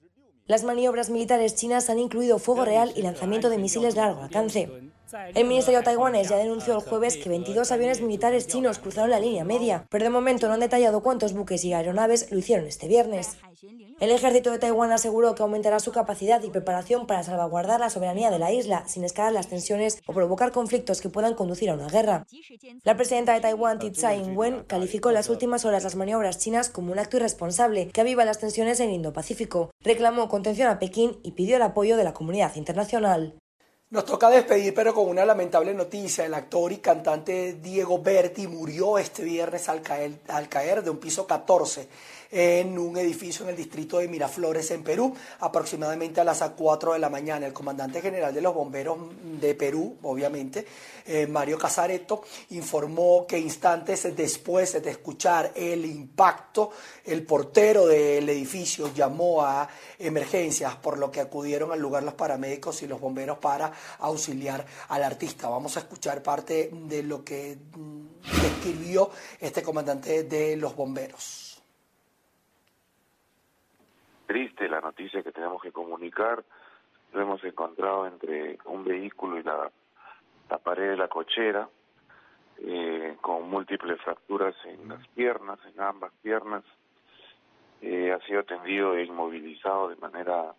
Las 0.48 0.64
maniobras 0.64 1.12
militares 1.12 1.54
chinas 1.54 1.92
han 1.92 2.00
incluido 2.00 2.40
fuego 2.40 2.66
real 2.66 2.92
y 2.96 3.04
lanzamiento 3.04 3.52
de 3.52 3.60
misiles 3.60 3.94
de 3.94 4.02
largo 4.02 4.24
alcance. 4.24 4.68
El 5.34 5.48
Ministerio 5.48 5.84
taiwanés 5.84 6.30
ya 6.30 6.38
denunció 6.38 6.76
el 6.76 6.82
jueves 6.82 7.18
que 7.18 7.30
22 7.30 7.72
aviones 7.72 8.02
militares 8.02 8.48
chinos 8.48 8.80
cruzaron 8.80 9.10
la 9.10 9.20
línea 9.20 9.44
media, 9.44 9.86
pero 9.90 10.04
de 10.04 10.10
momento 10.10 10.48
no 10.48 10.54
han 10.54 10.60
detallado 10.60 11.02
cuántos 11.02 11.34
buques 11.34 11.64
y 11.66 11.74
aeronaves 11.74 12.32
lo 12.32 12.38
hicieron 12.38 12.68
este 12.68 12.88
viernes. 12.88 13.38
El 14.00 14.10
ejército 14.12 14.52
de 14.52 14.58
Taiwán 14.58 14.92
aseguró 14.92 15.36
que 15.36 15.44
aumentará 15.44 15.80
su 15.80 15.92
capacidad 15.92 16.42
y 16.42 16.50
preparación 16.50 17.06
para 17.06 17.24
salvaguardar 17.24 17.80
la 17.80 17.90
soberanía 17.90 18.32
de 18.32 18.40
la 18.40 18.52
isla 18.52 18.88
sin 18.88 19.04
escalar 19.04 19.34
las 19.34 19.48
tensiones 19.48 20.02
o 20.08 20.14
provocar 20.14 20.52
conflictos 20.52 21.02
que 21.02 21.10
puedan 21.10 21.36
conducir 21.36 21.70
a 21.70 21.76
una 21.76 21.88
guerra. 21.88 22.26
La 22.84 22.96
presidenta 22.96 23.34
de 23.34 23.42
Taiwán, 23.42 23.80
Tsai 23.80 24.20
Ing-wen, 24.20 24.64
calificó 24.66 25.10
en 25.10 25.16
las 25.16 25.30
últimas 25.30 25.66
horas 25.66 25.84
las 25.84 25.96
maniobras 25.96 26.40
chinas 26.40 26.70
como 26.70 26.92
un 26.92 27.00
acto 27.00 27.18
irresponsable 27.18 27.90
que 27.90 28.02
aviva 28.02 28.26
las 28.26 28.40
tensiones 28.40 28.80
en 28.80 28.90
el 28.90 28.96
Indo-Pacífico. 28.96 29.72
Reclamó 29.82 30.30
contención 30.30 30.70
a 30.70 30.80
Pekín 30.80 31.20
y 31.24 31.34
pidió 31.34 31.58
el 31.58 31.62
apoyo 31.62 31.98
de 31.98 32.04
la 32.04 32.14
comunidad 32.14 32.56
internacional. 32.56 33.41
Nos 33.92 34.06
toca 34.06 34.30
despedir, 34.30 34.74
pero 34.74 34.94
con 34.94 35.10
una 35.10 35.26
lamentable 35.26 35.74
noticia. 35.74 36.26
El 36.26 36.34
actor 36.34 36.72
y 36.72 36.78
cantante 36.78 37.58
Diego 37.62 38.02
Berti 38.02 38.48
murió 38.48 38.98
este 38.98 39.22
viernes 39.22 39.68
al 39.68 39.82
caer, 39.82 40.14
al 40.30 40.48
caer 40.48 40.82
de 40.82 40.92
un 40.92 40.98
piso 40.98 41.28
14 41.28 41.90
en 42.32 42.80
un 42.80 42.98
edificio 42.98 43.44
en 43.44 43.52
el 43.52 43.58
distrito 43.58 44.00
de 44.00 44.08
Miraflores, 44.08 44.72
en 44.72 44.84
Perú, 44.84 45.14
aproximadamente 45.40 46.22
a 46.22 46.24
las 46.24 46.42
4 46.42 46.94
de 46.94 47.00
la 47.00 47.10
mañana. 47.10 47.46
El 47.46 47.54
comandante 47.54 48.02
general 48.02 48.34
de 48.34 48.42
los 48.42 48.54
bomberos 48.54 48.98
de 49.40 49.54
Perú, 49.54 49.98
obviamente, 50.04 50.66
eh, 51.06 51.28
Mario 51.28 51.58
Casareto, 51.58 52.24
informó 52.52 53.26
que 53.28 53.38
instantes 53.38 54.16
después 54.16 54.82
de 54.82 54.90
escuchar 54.90 55.52
el 55.56 55.86
impacto, 55.86 56.72
el 57.04 57.26
portero 57.26 57.86
del 57.86 58.30
edificio 58.30 58.94
llamó 58.94 59.44
a 59.44 59.68
emergencias, 60.00 60.76
por 60.78 60.98
lo 60.98 61.12
que 61.12 61.20
acudieron 61.20 61.72
al 61.72 61.80
lugar 61.80 62.04
los 62.04 62.14
paramédicos 62.14 62.82
y 62.82 62.88
los 62.88 63.02
bomberos 63.02 63.40
para 63.40 63.72
auxiliar 64.00 64.66
al 64.88 65.04
artista. 65.04 65.50
Vamos 65.50 65.76
a 65.76 65.82
escuchar 65.82 66.24
parte 66.24 66.70
de 66.72 67.04
lo 67.04 67.24
que 67.24 67.58
mm, 67.76 68.02
describió 68.42 69.10
este 69.40 69.62
comandante 69.62 70.24
de 70.24 70.56
los 70.56 70.76
bomberos 70.76 71.52
triste 74.32 74.70
la 74.70 74.80
noticia 74.80 75.22
que 75.22 75.34
tenemos 75.34 75.62
Lo 77.14 77.22
hemos 77.22 77.44
encontrado 77.44 78.08
entre 78.08 78.58
un 78.66 78.84
vehículo 78.84 79.38
y 79.38 79.44
la, 79.44 79.70
la 80.50 80.58
pared 80.60 80.92
de 80.92 80.98
la 80.98 81.08
cochera, 81.08 81.68
eh, 82.60 83.18
con 83.22 83.50
múltiples 83.50 84.00
fracturas 84.02 84.56
en 84.66 84.88
las 84.88 85.06
piernas, 85.10 85.60
en 85.74 85.82
ambas 85.82 86.12
piernas. 86.22 86.64
Eh, 87.82 88.12
ha 88.12 88.20
sido 88.28 88.42
atendido 88.42 88.96
e 88.96 89.04
inmovilizado 89.04 89.90
de 89.90 89.96
manera 89.96 90.54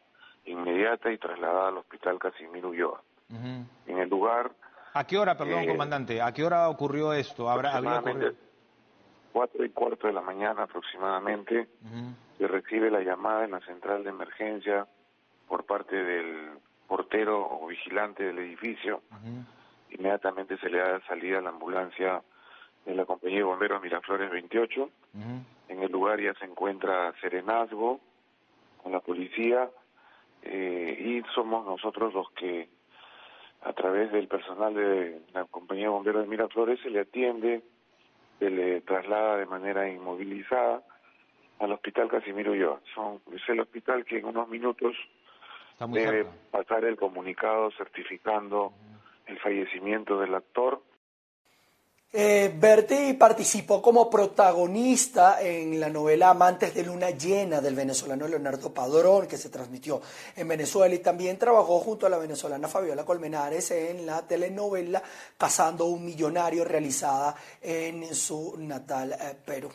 inmediata 0.45 1.13
y 1.13 1.19
trasladado 1.19 1.69
al 1.69 1.79
hospital 1.79 2.19
Casimiro 2.19 2.71
Ulloa. 2.71 3.01
En 3.87 3.99
el 3.99 4.09
lugar... 4.09 4.51
¿A 4.95 5.07
qué 5.07 5.17
hora, 5.17 5.39
perdón, 5.39 5.61
eh, 5.61 5.69
comandante? 5.69 6.21
¿A 6.21 6.33
qué 6.33 6.45
hora 6.45 6.69
ocurrió 6.69 7.13
esto? 7.15 7.49
¿Habrá, 7.49 7.77
¿Había 7.77 8.03
Cuatro 9.33 9.65
y 9.65 9.71
cuarto 9.71 10.09
de 10.09 10.13
la 10.13 10.21
mañana 10.21 10.65
aproximadamente 10.65 11.67
se 12.37 12.47
recibe 12.47 12.91
la 12.91 13.01
llamada 13.01 13.45
en 13.45 13.53
la 13.53 13.61
central 13.61 14.05
de 14.05 14.11
emergencia 14.11 14.87
por 15.49 15.65
parte 15.65 15.97
del 15.97 16.51
portero 16.87 17.49
o 17.51 17.67
vigilante 17.67 18.25
del 18.25 18.39
edificio. 18.39 19.03
Inmediatamente 19.91 20.57
se 20.59 20.69
le 20.69 20.79
da 20.79 21.01
salida 21.07 21.39
a 21.39 21.43
la 21.43 21.51
ambulancia 21.51 22.23
de 22.85 22.95
la 22.95 23.05
compañía 23.05 23.39
de 23.39 23.45
bomberos 23.45 23.83
Miraflores 23.83 24.31
28. 24.31 24.91
En 25.69 25.83
el 25.83 25.91
lugar 25.91 26.21
ya 26.21 26.35
se 26.35 26.45
encuentra 26.45 27.13
Serenazgo 27.21 28.01
con 28.83 28.93
la 28.93 29.01
policía 29.01 29.71
eh, 30.43 30.97
y 30.99 31.35
somos 31.35 31.65
nosotros 31.65 32.13
los 32.13 32.31
que 32.33 32.69
a 33.63 33.73
través 33.73 34.11
del 34.11 34.27
personal 34.27 34.75
de 34.75 35.23
la 35.33 35.45
compañía 35.45 35.85
de 35.85 35.91
bomberos 35.91 36.23
de 36.23 36.29
Miraflores 36.29 36.81
se 36.81 36.91
le 36.91 37.01
atiende, 37.01 37.63
se 38.39 38.51
le 38.51 38.81
traslada 38.81 39.37
de 39.37 39.47
manera 39.47 39.89
inmovilizada 39.89 40.83
al 41.61 41.73
Hospital 41.73 42.09
Casimiro. 42.09 42.81
Son, 42.95 43.21
es 43.33 43.49
el 43.49 43.61
hospital 43.61 44.05
que 44.05 44.19
en 44.19 44.27
unos 44.27 44.49
minutos 44.49 44.97
debe 45.89 46.27
pasar 46.51 46.85
el 46.85 46.97
comunicado 46.97 47.71
certificando 47.73 48.73
el 49.27 49.39
fallecimiento 49.41 50.19
del 50.19 50.35
actor 50.35 50.83
Eh, 52.15 52.53
Berti 52.55 53.15
participó 53.15 53.81
como 53.81 54.11
protagonista 54.11 55.41
en 55.41 55.81
la 55.81 55.89
novela 55.89 56.29
Amantes 56.29 56.75
de 56.75 56.83
Luna 56.83 57.09
Llena 57.09 57.63
del 57.63 57.75
venezolano 57.75 58.29
Leonardo 58.29 58.69
Padrón, 58.71 59.27
que 59.27 59.39
se 59.39 59.49
transmitió 59.49 60.03
en 60.37 60.47
Venezuela, 60.47 60.95
y 60.95 60.99
también 60.99 61.39
trabajó 61.39 61.79
junto 61.81 62.05
a 62.05 62.11
la 62.11 62.19
venezolana 62.19 62.69
Fabiola 62.69 63.07
Colmenares 63.07 63.71
en 63.71 64.05
la 64.05 64.21
telenovela 64.27 65.03
Cazando 65.39 65.87
un 65.87 66.05
Millonario, 66.05 66.67
realizada 66.67 67.35
en 67.63 68.15
su 68.15 68.57
natal 68.59 69.13
eh, 69.13 69.35
Perú. 69.47 69.71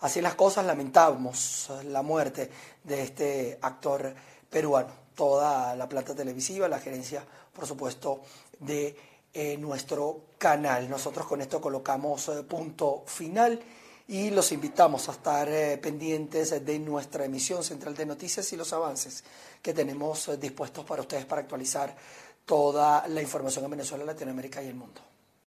Así 0.00 0.20
las 0.20 0.34
cosas, 0.34 0.66
lamentamos 0.66 1.70
la 1.84 2.02
muerte 2.02 2.50
de 2.82 3.02
este 3.02 3.58
actor 3.62 4.12
peruano. 4.50 5.05
Toda 5.16 5.74
la 5.74 5.88
planta 5.88 6.14
televisiva, 6.14 6.68
la 6.68 6.78
gerencia, 6.78 7.24
por 7.52 7.66
supuesto, 7.66 8.20
de 8.60 8.94
nuestro 9.58 10.26
canal. 10.38 10.88
Nosotros 10.88 11.26
con 11.26 11.40
esto 11.40 11.60
colocamos 11.60 12.28
eh, 12.28 12.42
punto 12.42 13.02
final 13.06 13.60
y 14.08 14.30
los 14.30 14.52
invitamos 14.52 15.08
a 15.08 15.12
estar 15.12 15.48
eh, 15.48 15.78
pendientes 15.78 16.64
de 16.64 16.78
nuestra 16.78 17.24
emisión 17.24 17.64
central 17.64 17.94
de 17.94 18.06
noticias 18.06 18.52
y 18.52 18.56
los 18.56 18.72
avances 18.72 19.24
que 19.60 19.74
tenemos 19.74 20.28
eh, 20.28 20.36
dispuestos 20.36 20.84
para 20.84 21.02
ustedes 21.02 21.24
para 21.24 21.42
actualizar 21.42 21.94
toda 22.44 23.08
la 23.08 23.20
información 23.20 23.64
en 23.64 23.72
Venezuela, 23.72 24.04
Latinoamérica 24.04 24.62
y 24.62 24.68
el 24.68 24.74
mundo. 24.74 25.00